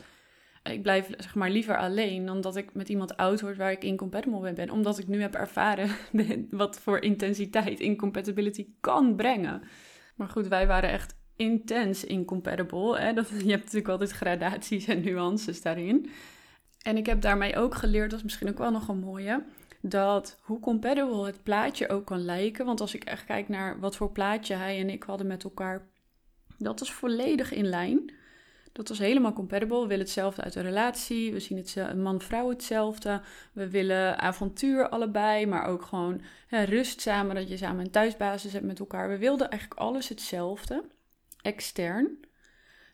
Ik 0.62 0.82
blijf 0.82 1.10
zeg 1.16 1.34
maar 1.34 1.50
liever 1.50 1.78
alleen 1.78 2.26
dan 2.26 2.40
dat 2.40 2.56
ik 2.56 2.74
met 2.74 2.88
iemand 2.88 3.16
oud 3.16 3.40
word 3.40 3.56
waar 3.56 3.72
ik 3.72 3.84
incompatible 3.84 4.40
mee 4.40 4.52
ben. 4.52 4.70
Omdat 4.70 4.98
ik 4.98 5.08
nu 5.08 5.20
heb 5.20 5.34
ervaren 5.34 5.90
wat 6.50 6.80
voor 6.80 6.98
intensiteit 6.98 7.80
incompatibility 7.80 8.66
kan 8.80 9.16
brengen. 9.16 9.62
Maar 10.14 10.28
goed, 10.28 10.48
wij 10.48 10.66
waren 10.66 10.90
echt 10.90 11.16
intens 11.36 12.04
incompatible. 12.04 12.98
Hè? 12.98 13.12
Dat, 13.12 13.28
je 13.44 13.50
hebt 13.50 13.64
natuurlijk 13.64 13.88
altijd 13.88 14.10
gradaties 14.10 14.86
en 14.86 15.00
nuances 15.00 15.62
daarin. 15.62 16.10
En 16.82 16.96
ik 16.96 17.06
heb 17.06 17.20
daarmee 17.20 17.56
ook 17.56 17.74
geleerd, 17.74 18.10
dat 18.10 18.18
is 18.18 18.24
misschien 18.24 18.48
ook 18.48 18.58
wel 18.58 18.70
nog 18.70 18.88
een 18.88 18.98
mooie, 18.98 19.44
dat 19.80 20.38
hoe 20.42 20.60
compatible 20.60 21.26
het 21.26 21.42
plaatje 21.42 21.88
ook 21.88 22.06
kan 22.06 22.24
lijken. 22.24 22.64
Want 22.64 22.80
als 22.80 22.94
ik 22.94 23.04
echt 23.04 23.24
kijk 23.24 23.48
naar 23.48 23.80
wat 23.80 23.96
voor 23.96 24.12
plaatje 24.12 24.54
hij 24.54 24.78
en 24.78 24.90
ik 24.90 25.02
hadden 25.02 25.26
met 25.26 25.44
elkaar, 25.44 25.86
dat 26.58 26.80
is 26.80 26.92
volledig 26.92 27.52
in 27.52 27.66
lijn. 27.66 28.12
Dat 28.72 28.88
was 28.88 28.98
helemaal 28.98 29.32
compatible. 29.32 29.80
We 29.80 29.86
willen 29.86 30.04
hetzelfde 30.04 30.42
uit 30.42 30.52
de 30.52 30.60
relatie. 30.60 31.32
We 31.32 31.40
zien 31.40 31.58
het 31.58 31.96
man-vrouw 31.96 32.48
hetzelfde. 32.48 33.20
We 33.52 33.70
willen 33.70 34.18
avontuur 34.18 34.88
allebei, 34.88 35.46
maar 35.46 35.66
ook 35.66 35.82
gewoon 35.82 36.20
rust 36.48 37.00
samen. 37.00 37.34
Dat 37.34 37.48
je 37.48 37.56
samen 37.56 37.84
een 37.84 37.90
thuisbasis 37.90 38.52
hebt 38.52 38.64
met 38.64 38.78
elkaar. 38.78 39.08
We 39.08 39.18
wilden 39.18 39.50
eigenlijk 39.50 39.80
alles 39.80 40.08
hetzelfde, 40.08 40.84
extern. 41.42 42.26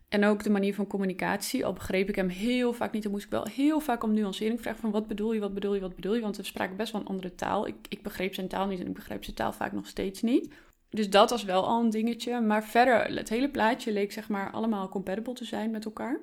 En 0.09 0.25
ook 0.25 0.43
de 0.43 0.51
manier 0.51 0.75
van 0.75 0.87
communicatie. 0.87 1.65
Al 1.65 1.73
begreep 1.73 2.09
ik 2.09 2.15
hem 2.15 2.29
heel 2.29 2.73
vaak 2.73 2.93
niet. 2.93 3.03
Dan 3.03 3.13
moest 3.13 3.25
ik 3.25 3.31
wel 3.31 3.47
heel 3.47 3.81
vaak 3.81 4.03
om 4.03 4.13
nuancering 4.13 4.61
vragen 4.61 4.81
van 4.81 4.91
wat 4.91 5.07
bedoel 5.07 5.33
je, 5.33 5.41
wat 5.41 5.55
bedoel 5.55 5.75
je, 5.75 5.81
wat 5.81 5.95
bedoel 5.95 6.15
je. 6.15 6.21
Want 6.21 6.37
we 6.37 6.43
spraken 6.43 6.77
best 6.77 6.93
wel 6.93 7.01
een 7.01 7.07
andere 7.07 7.35
taal. 7.35 7.67
Ik, 7.67 7.75
ik 7.89 8.03
begreep 8.03 8.35
zijn 8.35 8.49
taal 8.49 8.67
niet 8.67 8.81
en 8.81 8.87
ik 8.87 8.95
begreep 8.95 9.25
zijn 9.25 9.37
taal 9.37 9.53
vaak 9.53 9.73
nog 9.73 9.87
steeds 9.87 10.23
niet. 10.23 10.55
Dus 10.95 11.11
dat 11.11 11.31
was 11.31 11.45
wel 11.45 11.67
al 11.67 11.81
een 11.81 11.91
dingetje. 11.91 12.41
Maar 12.41 12.65
verder, 12.65 13.17
het 13.17 13.29
hele 13.29 13.51
plaatje 13.51 13.93
leek 13.93 14.13
zeg 14.13 14.29
maar 14.29 14.51
allemaal 14.51 14.89
compatible 14.89 15.33
te 15.33 15.45
zijn 15.45 15.71
met 15.71 15.85
elkaar. 15.85 16.21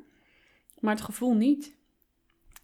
Maar 0.80 0.94
het 0.94 1.04
gevoel 1.04 1.34
niet. 1.34 1.76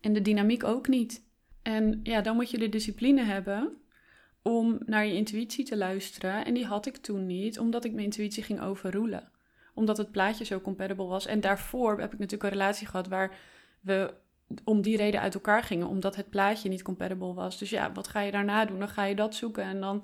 En 0.02 0.14
de 0.14 0.22
dynamiek 0.22 0.64
ook 0.64 0.88
niet. 0.88 1.26
En 1.62 2.00
ja, 2.04 2.22
dan 2.22 2.36
moet 2.36 2.52
je 2.52 2.58
de 2.58 2.70
discipline 2.70 3.24
hebben 3.24 3.78
om 4.42 4.78
naar 4.86 5.06
je 5.06 5.14
intuïtie 5.14 5.66
te 5.66 5.78
luisteren. 5.78 6.46
En 6.46 6.54
die 6.54 6.66
had 6.66 6.86
ik 6.86 6.98
toen 6.98 7.26
niet, 7.26 7.60
omdat 7.60 7.86
ik 7.86 7.92
mijn 7.92 8.04
intuïtie 8.04 8.44
ging 8.44 8.62
overroelen 8.62 9.32
omdat 9.78 9.98
het 9.98 10.12
plaatje 10.12 10.46
zo 10.46 10.62
compatible 10.62 11.06
was. 11.06 11.26
En 11.26 11.40
daarvoor 11.40 12.00
heb 12.00 12.14
ik 12.14 12.20
natuurlijk 12.20 12.44
een 12.44 12.60
relatie 12.60 12.88
gehad 12.88 13.08
waar 13.08 13.36
we 13.80 14.14
om 14.64 14.82
die 14.82 14.98
reden 14.98 15.22
uit 15.22 15.34
elkaar 15.34 15.64
gingen, 15.64 15.88
omdat 15.88 16.16
het 16.16 16.30
plaatje 16.30 16.70
niet 16.70 16.82
compatible 16.82 17.34
was. 17.34 17.58
Dus 17.58 17.70
ja, 17.70 17.92
wat 17.92 18.08
ga 18.08 18.20
je 18.20 18.32
daarna 18.32 18.66
doen? 18.66 18.80
Dan 18.80 18.90
ga 18.90 19.04
je 19.04 19.16
dat 19.16 19.36
zoeken 19.36 19.64
en 19.64 19.80
dan, 19.80 20.04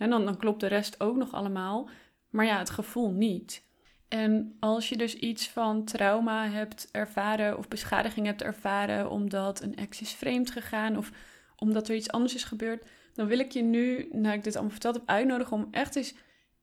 en 0.00 0.10
dan, 0.10 0.24
dan 0.24 0.36
klopt 0.36 0.60
de 0.60 0.66
rest 0.66 1.00
ook 1.00 1.16
nog 1.16 1.32
allemaal. 1.32 1.88
Maar 2.30 2.44
ja, 2.44 2.58
het 2.58 2.70
gevoel 2.70 3.10
niet. 3.10 3.62
En 4.08 4.56
als 4.60 4.88
je 4.88 4.96
dus 4.96 5.14
iets 5.14 5.48
van 5.48 5.84
trauma 5.84 6.48
hebt 6.48 6.88
ervaren 6.92 7.58
of 7.58 7.68
beschadiging 7.68 8.26
hebt 8.26 8.42
ervaren 8.42 9.10
omdat 9.10 9.62
een 9.62 9.76
ex 9.76 10.00
is 10.00 10.12
vreemd 10.12 10.50
gegaan 10.50 10.96
of 10.96 11.10
omdat 11.56 11.88
er 11.88 11.94
iets 11.94 12.10
anders 12.10 12.34
is 12.34 12.44
gebeurd, 12.44 12.84
dan 13.14 13.26
wil 13.26 13.38
ik 13.38 13.52
je 13.52 13.62
nu, 13.62 14.08
nou 14.12 14.34
ik 14.34 14.44
dit 14.44 14.54
allemaal 14.54 14.72
verteld 14.72 14.94
heb, 14.94 15.02
uitnodigen 15.06 15.56
om 15.56 15.68
echt 15.70 15.96
eens 15.96 16.14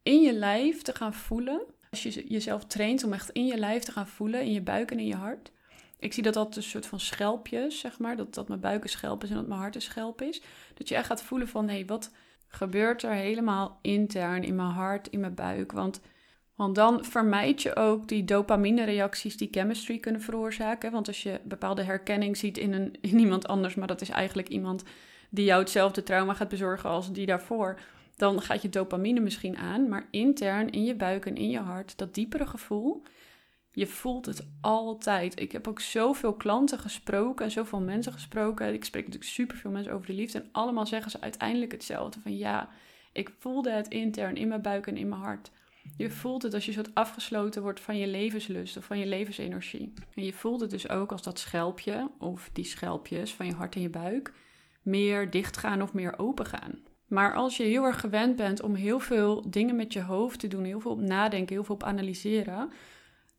in 0.04 0.22
je 0.22 0.34
lijf 0.34 0.82
te 0.82 0.96
gaan 0.96 1.14
voelen 1.14 1.62
als 1.90 2.04
je 2.04 2.28
jezelf 2.28 2.66
traint 2.66 3.04
om 3.04 3.14
echt 3.14 3.30
in 3.30 3.46
je 3.46 3.58
lijf 3.58 3.84
te 3.84 3.92
gaan 3.92 4.08
voelen, 4.08 4.42
in 4.42 4.52
je 4.52 4.62
buik 4.62 4.92
en 4.92 5.00
in 5.00 5.08
je 5.08 5.16
hart. 5.16 5.52
Ik 6.00 6.14
zie 6.14 6.24
dat 6.24 6.34
dat 6.34 6.56
een 6.56 6.64
soort 6.64 6.86
van 6.86 7.00
schelpjes, 7.00 7.80
zeg 7.80 8.00
maar. 8.00 8.16
Dat, 8.16 8.34
dat 8.34 8.48
mijn 8.48 8.60
buik 8.60 8.84
een 8.84 8.90
schelp 8.90 9.24
is 9.24 9.30
en 9.30 9.36
dat 9.36 9.48
mijn 9.48 9.60
hart 9.60 9.76
een 9.76 9.82
schelp 9.82 10.22
is. 10.22 10.42
Dat 10.74 10.90
je 10.90 10.96
echt 10.96 11.06
gaat 11.06 11.22
voelen 11.22 11.48
van, 11.48 11.70
hé, 11.70 11.86
wat 11.86 12.12
gebeurt 12.48 13.04
er 13.04 13.12
helemaal 13.12 13.80
intern 13.82 14.44
in 14.44 14.56
mijn 14.56 14.70
hart, 14.70 15.08
in 15.08 15.20
mijn 15.20 15.36
buik? 15.36 15.72
Want, 15.72 16.02
want 16.56 16.76
dan 16.76 17.06
vermijd 17.06 17.62
je 17.62 17.76
ook 17.76 18.08
die 18.08 18.24
dopamine-reacties 18.24 19.38
die 19.38 19.48
chemistry 19.52 19.98
kunnen 19.98 20.22
veroorzaken. 20.22 20.92
Want 20.92 21.08
als 21.08 21.24
je 21.24 21.40
bepaalde 21.44 21.84
herkenning 21.84 22.38
ziet 22.38 22.58
in, 22.58 22.74
een, 22.74 22.96
in 23.12 23.20
iemand 23.20 23.48
anders, 23.48 23.76
maar 23.76 23.88
dat 23.88 24.02
is 24.02 24.10
eigenlijk 24.10 24.48
iemand 24.48 24.84
die 25.30 25.46
jou 25.46 25.60
hetzelfde 25.60 26.04
trauma 26.04 26.34
gaat 26.34 26.50
bezorgen 26.50 26.90
als 26.90 27.12
die 27.12 27.26
daarvoor 27.26 27.80
dan 28.18 28.42
gaat 28.42 28.62
je 28.62 28.70
dopamine 28.70 29.20
misschien 29.20 29.58
aan, 29.58 29.90
maar 29.90 30.08
intern 30.12 30.70
in 30.70 30.84
je 30.84 30.96
buik 30.96 31.26
en 31.26 31.36
in 31.36 31.50
je 31.50 31.60
hart, 31.60 31.98
dat 31.98 32.14
diepere 32.14 32.46
gevoel, 32.46 33.04
je 33.78 33.88
voelt 33.88 34.26
het 34.26 34.48
altijd. 34.62 35.40
Ik 35.40 35.52
heb 35.52 35.68
ook 35.68 35.80
zoveel 35.80 36.34
klanten 36.34 36.80
gesproken 36.80 37.46
en 37.46 37.52
zoveel 37.52 37.80
mensen 37.80 38.14
gesproken. 38.14 38.74
Ik 38.74 38.86
spreek 38.86 39.06
natuurlijk 39.06 39.32
superveel 39.32 39.72
mensen 39.72 39.94
over 39.94 40.08
de 40.08 40.14
liefde 40.14 40.40
en 40.40 40.50
allemaal 40.52 40.86
zeggen 40.86 41.12
ze 41.12 41.22
uiteindelijk 41.22 41.72
hetzelfde. 41.72 42.20
Van 42.20 42.38
ja, 42.38 42.70
ik 43.12 43.32
voelde 43.40 43.72
het 43.72 43.88
intern 43.88 44.36
in 44.36 44.48
mijn 44.48 44.62
buik 44.62 44.88
en 44.88 44.98
in 44.98 45.10
mijn 45.10 45.22
hart. 45.22 45.52
Je 45.98 46.10
voelt 46.10 46.44
het 46.44 46.54
als 46.54 46.66
je 46.66 46.72
soort 46.72 46.96
afgesloten 46.96 47.62
wordt 47.62 47.80
van 47.80 47.98
je 47.98 48.08
levenslust 48.08 48.78
of 48.78 48.86
van 48.86 49.00
je 49.00 49.06
levensenergie. 49.06 49.94
En 50.16 50.24
je 50.24 50.34
voelt 50.34 50.62
het 50.62 50.70
dus 50.70 50.90
ook 50.90 51.12
als 51.12 51.24
dat 51.24 51.40
schelpje 51.40 52.10
of 52.20 52.50
die 52.54 52.66
schelpjes 52.66 53.34
van 53.34 53.46
je 53.46 53.54
hart 53.54 53.76
en 53.76 53.82
je 53.82 53.90
buik 53.90 54.34
meer 54.82 55.30
dichtgaan 55.30 55.82
of 55.82 55.94
meer 55.94 56.20
open 56.20 56.46
gaan. 56.46 56.80
Maar 57.08 57.34
als 57.34 57.58
je 57.58 57.64
heel 57.64 57.84
erg 57.84 58.00
gewend 58.00 58.36
bent 58.36 58.62
om 58.62 58.76
heel 58.76 59.00
veel 59.00 59.50
dingen 59.50 59.76
met 59.76 59.94
je 59.94 60.02
hoofd 60.02 60.40
te 60.40 60.48
doen, 60.48 60.64
heel 60.64 60.80
veel 60.80 60.92
op 60.92 61.02
nadenken, 61.02 61.56
heel 61.56 61.64
veel 61.64 61.76
op 61.76 61.84
analyseren, 61.84 62.72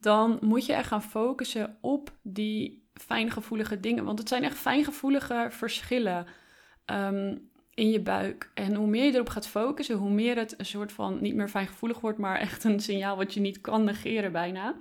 dan 0.00 0.38
moet 0.40 0.66
je 0.66 0.72
echt 0.72 0.88
gaan 0.88 1.02
focussen 1.02 1.76
op 1.80 2.10
die 2.22 2.88
fijngevoelige 2.94 3.80
dingen. 3.80 4.04
Want 4.04 4.18
het 4.18 4.28
zijn 4.28 4.44
echt 4.44 4.56
fijngevoelige 4.56 5.46
verschillen 5.50 6.26
ehm, 6.84 7.36
in 7.74 7.90
je 7.90 8.00
buik. 8.00 8.50
En 8.54 8.74
hoe 8.74 8.86
meer 8.86 9.04
je 9.04 9.12
erop 9.12 9.28
gaat 9.28 9.48
focussen, 9.48 9.96
hoe 9.96 10.10
meer 10.10 10.36
het 10.36 10.58
een 10.58 10.66
soort 10.66 10.92
van 10.92 11.18
niet 11.20 11.34
meer 11.34 11.48
fijngevoelig 11.48 12.00
wordt, 12.00 12.18
maar 12.18 12.38
echt 12.38 12.64
een 12.64 12.80
signaal 12.80 13.16
wat 13.16 13.34
je 13.34 13.40
niet 13.40 13.60
kan 13.60 13.84
negeren 13.84 14.32
bijna. 14.32 14.74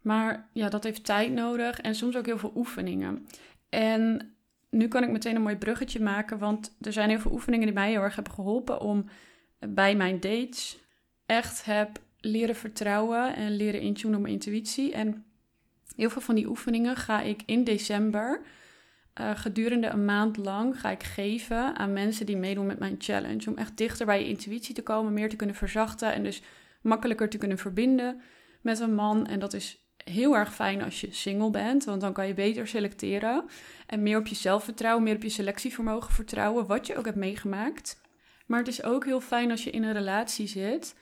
Maar 0.00 0.48
ja, 0.52 0.68
dat 0.68 0.84
heeft 0.84 1.04
tijd 1.04 1.32
nodig 1.32 1.80
en 1.80 1.94
soms 1.94 2.16
ook 2.16 2.26
heel 2.26 2.38
veel 2.38 2.52
oefeningen. 2.54 3.26
En 3.68 4.34
nu 4.70 4.88
kan 4.88 5.02
ik 5.02 5.10
meteen 5.10 5.36
een 5.36 5.42
mooi 5.42 5.56
bruggetje 5.56 6.00
maken, 6.00 6.38
want 6.38 6.76
er 6.80 6.92
zijn 6.92 7.08
heel 7.08 7.18
veel 7.18 7.32
oefeningen 7.32 7.66
die 7.66 7.74
mij 7.74 7.90
heel 7.90 8.02
erg 8.02 8.14
hebben 8.14 8.32
geholpen 8.32 8.80
om 8.80 9.04
bij 9.68 9.96
mijn 9.96 10.20
dates 10.20 10.78
echt 11.26 11.64
heb 11.64 11.98
leren 12.24 12.56
vertrouwen 12.56 13.36
en 13.36 13.56
leren 13.56 13.80
intunen 13.80 14.16
op 14.16 14.22
mijn 14.22 14.34
intuïtie. 14.34 14.92
En 14.92 15.24
heel 15.96 16.10
veel 16.10 16.22
van 16.22 16.34
die 16.34 16.48
oefeningen 16.48 16.96
ga 16.96 17.20
ik 17.20 17.42
in 17.46 17.64
december 17.64 18.40
uh, 19.20 19.30
gedurende 19.34 19.86
een 19.86 20.04
maand 20.04 20.36
lang 20.36 20.80
ga 20.80 20.90
ik 20.90 21.02
geven 21.02 21.76
aan 21.76 21.92
mensen 21.92 22.26
die 22.26 22.36
meedoen 22.36 22.66
met 22.66 22.78
mijn 22.78 22.94
challenge. 22.98 23.50
Om 23.50 23.56
echt 23.56 23.76
dichter 23.76 24.06
bij 24.06 24.20
je 24.20 24.28
intuïtie 24.28 24.74
te 24.74 24.82
komen, 24.82 25.12
meer 25.12 25.28
te 25.28 25.36
kunnen 25.36 25.56
verzachten 25.56 26.12
en 26.12 26.22
dus 26.22 26.42
makkelijker 26.82 27.28
te 27.28 27.38
kunnen 27.38 27.58
verbinden 27.58 28.20
met 28.60 28.80
een 28.80 28.94
man. 28.94 29.26
En 29.26 29.38
dat 29.38 29.52
is 29.52 29.78
heel 30.04 30.36
erg 30.36 30.54
fijn 30.54 30.82
als 30.82 31.00
je 31.00 31.12
single 31.12 31.50
bent, 31.50 31.84
want 31.84 32.00
dan 32.00 32.12
kan 32.12 32.26
je 32.26 32.34
beter 32.34 32.66
selecteren 32.66 33.44
en 33.86 34.02
meer 34.02 34.18
op 34.18 34.26
jezelf 34.26 34.64
vertrouwen, 34.64 35.04
meer 35.04 35.14
op 35.14 35.22
je 35.22 35.28
selectievermogen 35.28 36.12
vertrouwen, 36.12 36.66
wat 36.66 36.86
je 36.86 36.96
ook 36.96 37.04
hebt 37.04 37.16
meegemaakt. 37.16 38.00
Maar 38.46 38.58
het 38.58 38.68
is 38.68 38.82
ook 38.82 39.04
heel 39.04 39.20
fijn 39.20 39.50
als 39.50 39.64
je 39.64 39.70
in 39.70 39.82
een 39.82 39.92
relatie 39.92 40.46
zit, 40.46 40.94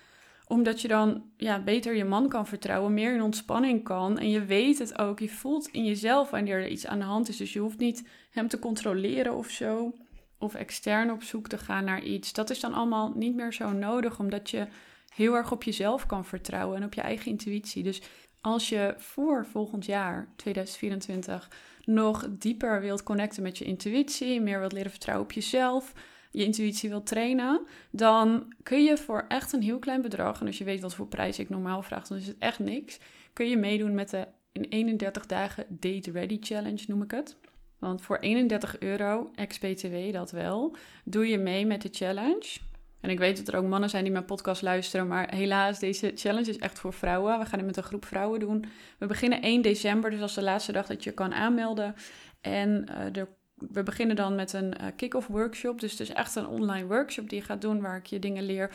omdat 0.46 0.80
je 0.80 0.88
dan 0.88 1.24
ja, 1.36 1.62
beter 1.62 1.96
je 1.96 2.04
man 2.04 2.28
kan 2.28 2.46
vertrouwen, 2.46 2.94
meer 2.94 3.14
in 3.14 3.22
ontspanning 3.22 3.84
kan 3.84 4.18
en 4.18 4.30
je 4.30 4.44
weet 4.44 4.78
het 4.78 4.98
ook, 4.98 5.18
je 5.18 5.28
voelt 5.28 5.68
in 5.68 5.84
jezelf 5.84 6.30
wanneer 6.30 6.56
er 6.56 6.68
iets 6.68 6.86
aan 6.86 6.98
de 6.98 7.04
hand 7.04 7.28
is, 7.28 7.36
dus 7.36 7.52
je 7.52 7.58
hoeft 7.58 7.78
niet 7.78 8.08
hem 8.30 8.48
te 8.48 8.58
controleren 8.58 9.34
of 9.34 9.48
zo. 9.48 9.94
Of 10.38 10.54
extern 10.54 11.10
op 11.10 11.22
zoek 11.22 11.48
te 11.48 11.58
gaan 11.58 11.84
naar 11.84 12.02
iets. 12.02 12.32
Dat 12.32 12.50
is 12.50 12.60
dan 12.60 12.72
allemaal 12.72 13.12
niet 13.14 13.34
meer 13.34 13.52
zo 13.52 13.72
nodig, 13.72 14.18
omdat 14.18 14.50
je 14.50 14.66
heel 15.14 15.34
erg 15.34 15.52
op 15.52 15.62
jezelf 15.62 16.06
kan 16.06 16.24
vertrouwen 16.24 16.76
en 16.76 16.84
op 16.84 16.94
je 16.94 17.00
eigen 17.00 17.30
intuïtie. 17.30 17.82
Dus 17.82 18.02
als 18.40 18.68
je 18.68 18.94
voor 18.96 19.46
volgend 19.46 19.84
jaar, 19.84 20.28
2024, 20.36 21.50
nog 21.84 22.26
dieper 22.30 22.80
wilt 22.80 23.02
connecten 23.02 23.42
met 23.42 23.58
je 23.58 23.64
intuïtie, 23.64 24.40
meer 24.40 24.58
wilt 24.58 24.72
leren 24.72 24.90
vertrouwen 24.90 25.26
op 25.26 25.32
jezelf, 25.32 25.92
je 26.32 26.44
intuïtie 26.44 26.88
wilt 26.88 27.06
trainen, 27.06 27.66
dan 27.90 28.54
kun 28.62 28.84
je 28.84 28.96
voor 28.96 29.24
echt 29.28 29.52
een 29.52 29.62
heel 29.62 29.78
klein 29.78 30.02
bedrag, 30.02 30.40
en 30.40 30.46
als 30.46 30.58
je 30.58 30.64
weet 30.64 30.80
wat 30.80 30.94
voor 30.94 31.06
prijs 31.06 31.38
ik 31.38 31.48
normaal 31.48 31.82
vraag, 31.82 32.08
dan 32.08 32.18
is 32.18 32.26
het 32.26 32.38
echt 32.38 32.58
niks, 32.58 32.98
kun 33.32 33.48
je 33.48 33.56
meedoen 33.56 33.94
met 33.94 34.10
de 34.10 34.26
in 34.52 34.64
31 34.68 35.26
dagen 35.26 35.66
Date 35.68 36.10
Ready 36.10 36.38
Challenge, 36.40 36.84
noem 36.86 37.02
ik 37.02 37.10
het. 37.10 37.36
Want 37.78 38.02
voor 38.02 38.18
31 38.18 38.78
euro, 38.78 39.30
ex-BTW 39.34 40.12
dat 40.12 40.30
wel, 40.30 40.76
doe 41.04 41.28
je 41.28 41.38
mee 41.38 41.66
met 41.66 41.82
de 41.82 41.88
challenge. 41.92 42.58
En 43.00 43.10
ik 43.10 43.18
weet 43.18 43.36
dat 43.36 43.48
er 43.48 43.56
ook 43.56 43.66
mannen 43.66 43.90
zijn 43.90 44.02
die 44.02 44.12
mijn 44.12 44.24
podcast 44.24 44.62
luisteren, 44.62 45.06
maar 45.06 45.34
helaas, 45.34 45.78
deze 45.78 46.12
challenge 46.14 46.48
is 46.48 46.58
echt 46.58 46.78
voor 46.78 46.92
vrouwen. 46.92 47.38
We 47.38 47.44
gaan 47.44 47.58
het 47.58 47.66
met 47.66 47.76
een 47.76 47.82
groep 47.82 48.04
vrouwen 48.04 48.40
doen. 48.40 48.64
We 48.98 49.06
beginnen 49.06 49.42
1 49.42 49.62
december, 49.62 50.10
dus 50.10 50.18
dat 50.18 50.28
is 50.28 50.34
de 50.34 50.42
laatste 50.42 50.72
dag 50.72 50.86
dat 50.86 51.04
je 51.04 51.12
kan 51.12 51.34
aanmelden. 51.34 51.94
En 52.40 52.86
uh, 52.90 53.24
we 53.70 53.82
beginnen 53.82 54.16
dan 54.16 54.34
met 54.34 54.52
een 54.52 54.74
uh, 54.80 54.86
kick-off 54.96 55.26
workshop. 55.26 55.80
Dus 55.80 55.90
het 55.90 56.00
is 56.00 56.10
echt 56.10 56.34
een 56.34 56.46
online 56.46 56.86
workshop 56.86 57.28
die 57.28 57.38
je 57.38 57.44
gaat 57.44 57.60
doen, 57.60 57.80
waar 57.80 57.96
ik 57.96 58.06
je 58.06 58.18
dingen 58.18 58.44
leer. 58.44 58.70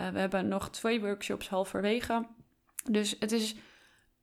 Uh, 0.00 0.08
we 0.08 0.18
hebben 0.18 0.48
nog 0.48 0.70
twee 0.70 1.00
workshops 1.00 1.48
halverwege. 1.48 2.26
Dus 2.90 3.16
het 3.18 3.32
is 3.32 3.54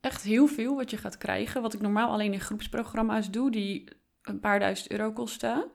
echt 0.02 0.24
heel 0.24 0.48
veel 0.48 0.76
wat 0.76 0.90
je 0.90 0.98
gaat 0.98 1.18
krijgen. 1.18 1.62
Wat 1.62 1.74
ik 1.74 1.82
normaal 1.82 2.12
alleen 2.12 2.34
in 2.34 2.40
groepsprogramma's 2.40 3.32
doe, 3.32 3.52
die 3.52 3.88
een 4.22 4.40
paar 4.40 4.60
duizend 4.60 4.92
euro 4.92 5.12
kosten. 5.12 5.72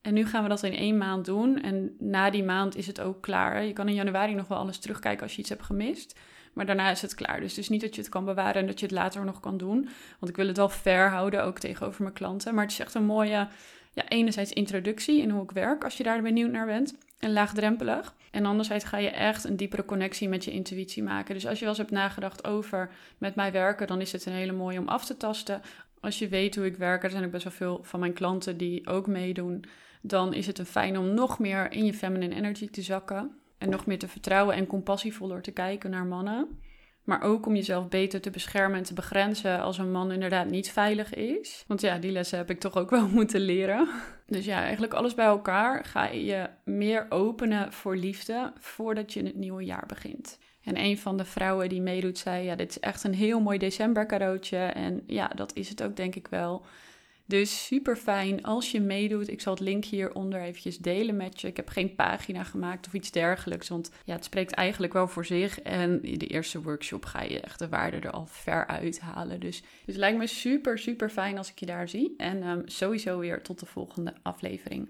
En 0.00 0.14
nu 0.14 0.26
gaan 0.26 0.42
we 0.42 0.48
dat 0.48 0.62
in 0.62 0.74
één 0.74 0.96
maand 0.96 1.24
doen. 1.24 1.62
En 1.62 1.94
na 1.98 2.30
die 2.30 2.44
maand 2.44 2.76
is 2.76 2.86
het 2.86 3.00
ook 3.00 3.22
klaar. 3.22 3.64
Je 3.64 3.72
kan 3.72 3.88
in 3.88 3.94
januari 3.94 4.34
nog 4.34 4.48
wel 4.48 4.58
alles 4.58 4.78
terugkijken 4.78 5.22
als 5.22 5.34
je 5.34 5.40
iets 5.40 5.48
hebt 5.48 5.62
gemist. 5.62 6.18
Maar 6.52 6.66
daarna 6.66 6.90
is 6.90 7.02
het 7.02 7.14
klaar. 7.14 7.40
Dus 7.40 7.50
het 7.50 7.58
is 7.58 7.68
niet 7.68 7.80
dat 7.80 7.94
je 7.94 8.00
het 8.00 8.10
kan 8.10 8.24
bewaren 8.24 8.60
en 8.60 8.66
dat 8.66 8.80
je 8.80 8.86
het 8.86 8.94
later 8.94 9.24
nog 9.24 9.40
kan 9.40 9.56
doen. 9.56 9.88
Want 10.18 10.30
ik 10.30 10.36
wil 10.36 10.46
het 10.46 10.56
wel 10.56 10.68
fair 10.68 11.10
houden, 11.10 11.44
ook 11.44 11.58
tegenover 11.58 12.02
mijn 12.02 12.14
klanten. 12.14 12.54
Maar 12.54 12.62
het 12.62 12.72
is 12.72 12.78
echt 12.78 12.94
een 12.94 13.04
mooie, 13.04 13.48
ja, 13.96 14.08
enerzijds 14.08 14.52
introductie 14.52 15.22
in 15.22 15.30
hoe 15.30 15.42
ik 15.42 15.50
werk, 15.50 15.84
als 15.84 15.96
je 15.96 16.02
daar 16.02 16.22
benieuwd 16.22 16.50
naar 16.50 16.66
bent. 16.66 16.94
En 17.18 17.32
laagdrempelig. 17.32 18.14
En 18.30 18.46
anderzijds 18.46 18.84
ga 18.84 18.96
je 18.96 19.08
echt 19.08 19.44
een 19.44 19.56
diepere 19.56 19.84
connectie 19.84 20.28
met 20.28 20.44
je 20.44 20.50
intuïtie 20.50 21.02
maken. 21.02 21.34
Dus 21.34 21.46
als 21.46 21.54
je 21.54 21.60
wel 21.60 21.68
eens 21.68 21.78
hebt 21.78 21.90
nagedacht 21.90 22.46
over 22.46 22.90
met 23.18 23.34
mij 23.34 23.52
werken, 23.52 23.86
dan 23.86 24.00
is 24.00 24.12
het 24.12 24.26
een 24.26 24.32
hele 24.32 24.52
mooie 24.52 24.78
om 24.78 24.88
af 24.88 25.04
te 25.04 25.16
tasten. 25.16 25.60
Als 26.00 26.18
je 26.18 26.28
weet 26.28 26.56
hoe 26.56 26.66
ik 26.66 26.76
werk, 26.76 27.04
er 27.04 27.10
zijn 27.10 27.24
ook 27.24 27.30
best 27.30 27.44
wel 27.44 27.52
veel 27.52 27.78
van 27.82 28.00
mijn 28.00 28.12
klanten 28.12 28.56
die 28.56 28.86
ook 28.86 29.06
meedoen, 29.06 29.64
dan 30.00 30.34
is 30.34 30.46
het 30.46 30.58
een 30.58 30.66
fijn 30.66 30.98
om 30.98 31.14
nog 31.14 31.38
meer 31.38 31.72
in 31.72 31.84
je 31.84 31.94
feminine 31.94 32.34
energy 32.34 32.70
te 32.70 32.82
zakken. 32.82 33.30
En 33.58 33.70
nog 33.70 33.86
meer 33.86 33.98
te 33.98 34.08
vertrouwen 34.08 34.54
en 34.54 34.66
compassievoller 34.66 35.42
te 35.42 35.50
kijken 35.50 35.90
naar 35.90 36.06
mannen. 36.06 36.60
Maar 37.06 37.22
ook 37.22 37.46
om 37.46 37.54
jezelf 37.54 37.88
beter 37.88 38.20
te 38.20 38.30
beschermen 38.30 38.78
en 38.78 38.84
te 38.84 38.94
begrenzen 38.94 39.60
als 39.60 39.78
een 39.78 39.90
man 39.90 40.12
inderdaad 40.12 40.50
niet 40.50 40.70
veilig 40.70 41.14
is. 41.14 41.64
Want 41.66 41.80
ja, 41.80 41.98
die 41.98 42.10
lessen 42.10 42.38
heb 42.38 42.50
ik 42.50 42.60
toch 42.60 42.76
ook 42.76 42.90
wel 42.98 43.08
moeten 43.08 43.40
leren. 43.40 43.88
Dus 44.26 44.44
ja, 44.44 44.62
eigenlijk 44.62 44.92
alles 44.92 45.14
bij 45.14 45.24
elkaar 45.24 45.84
ga 45.84 46.06
je 46.06 46.48
meer 46.64 47.06
openen 47.08 47.72
voor 47.72 47.96
liefde 47.96 48.52
voordat 48.58 49.12
je 49.12 49.22
het 49.22 49.36
nieuwe 49.36 49.64
jaar 49.64 49.84
begint. 49.86 50.38
En 50.62 50.78
een 50.78 50.98
van 50.98 51.16
de 51.16 51.24
vrouwen 51.24 51.68
die 51.68 51.80
meedoet 51.80 52.18
zei: 52.18 52.44
Ja, 52.44 52.54
dit 52.54 52.70
is 52.70 52.80
echt 52.80 53.04
een 53.04 53.14
heel 53.14 53.40
mooi 53.40 53.58
december 53.58 54.06
cadeautje. 54.06 54.56
En 54.56 55.02
ja, 55.06 55.28
dat 55.28 55.54
is 55.54 55.68
het 55.68 55.82
ook, 55.82 55.96
denk 55.96 56.14
ik 56.14 56.28
wel. 56.28 56.64
Dus 57.28 57.66
super 57.66 57.96
fijn 57.96 58.42
als 58.42 58.70
je 58.70 58.80
meedoet. 58.80 59.30
Ik 59.30 59.40
zal 59.40 59.52
het 59.52 59.62
link 59.62 59.84
hieronder 59.84 60.40
eventjes 60.40 60.78
delen 60.78 61.16
met 61.16 61.40
je. 61.40 61.48
Ik 61.48 61.56
heb 61.56 61.68
geen 61.68 61.94
pagina 61.94 62.44
gemaakt 62.44 62.86
of 62.86 62.92
iets 62.92 63.10
dergelijks, 63.10 63.68
want 63.68 63.90
ja, 64.04 64.14
het 64.14 64.24
spreekt 64.24 64.52
eigenlijk 64.52 64.92
wel 64.92 65.08
voor 65.08 65.24
zich. 65.24 65.60
En 65.60 66.02
in 66.02 66.18
de 66.18 66.26
eerste 66.26 66.62
workshop 66.62 67.04
ga 67.04 67.22
je 67.22 67.40
echt 67.40 67.58
de 67.58 67.68
waarde 67.68 67.96
er 67.96 68.10
al 68.10 68.26
ver 68.26 68.66
uithalen. 68.66 69.40
Dus, 69.40 69.60
dus 69.60 69.70
het 69.84 69.96
lijkt 69.96 70.18
me 70.18 70.26
super, 70.26 70.78
super 70.78 71.10
fijn 71.10 71.38
als 71.38 71.50
ik 71.50 71.58
je 71.58 71.66
daar 71.66 71.88
zie. 71.88 72.14
En 72.16 72.42
um, 72.42 72.62
sowieso 72.64 73.18
weer 73.18 73.42
tot 73.42 73.60
de 73.60 73.66
volgende 73.66 74.14
aflevering. 74.22 74.88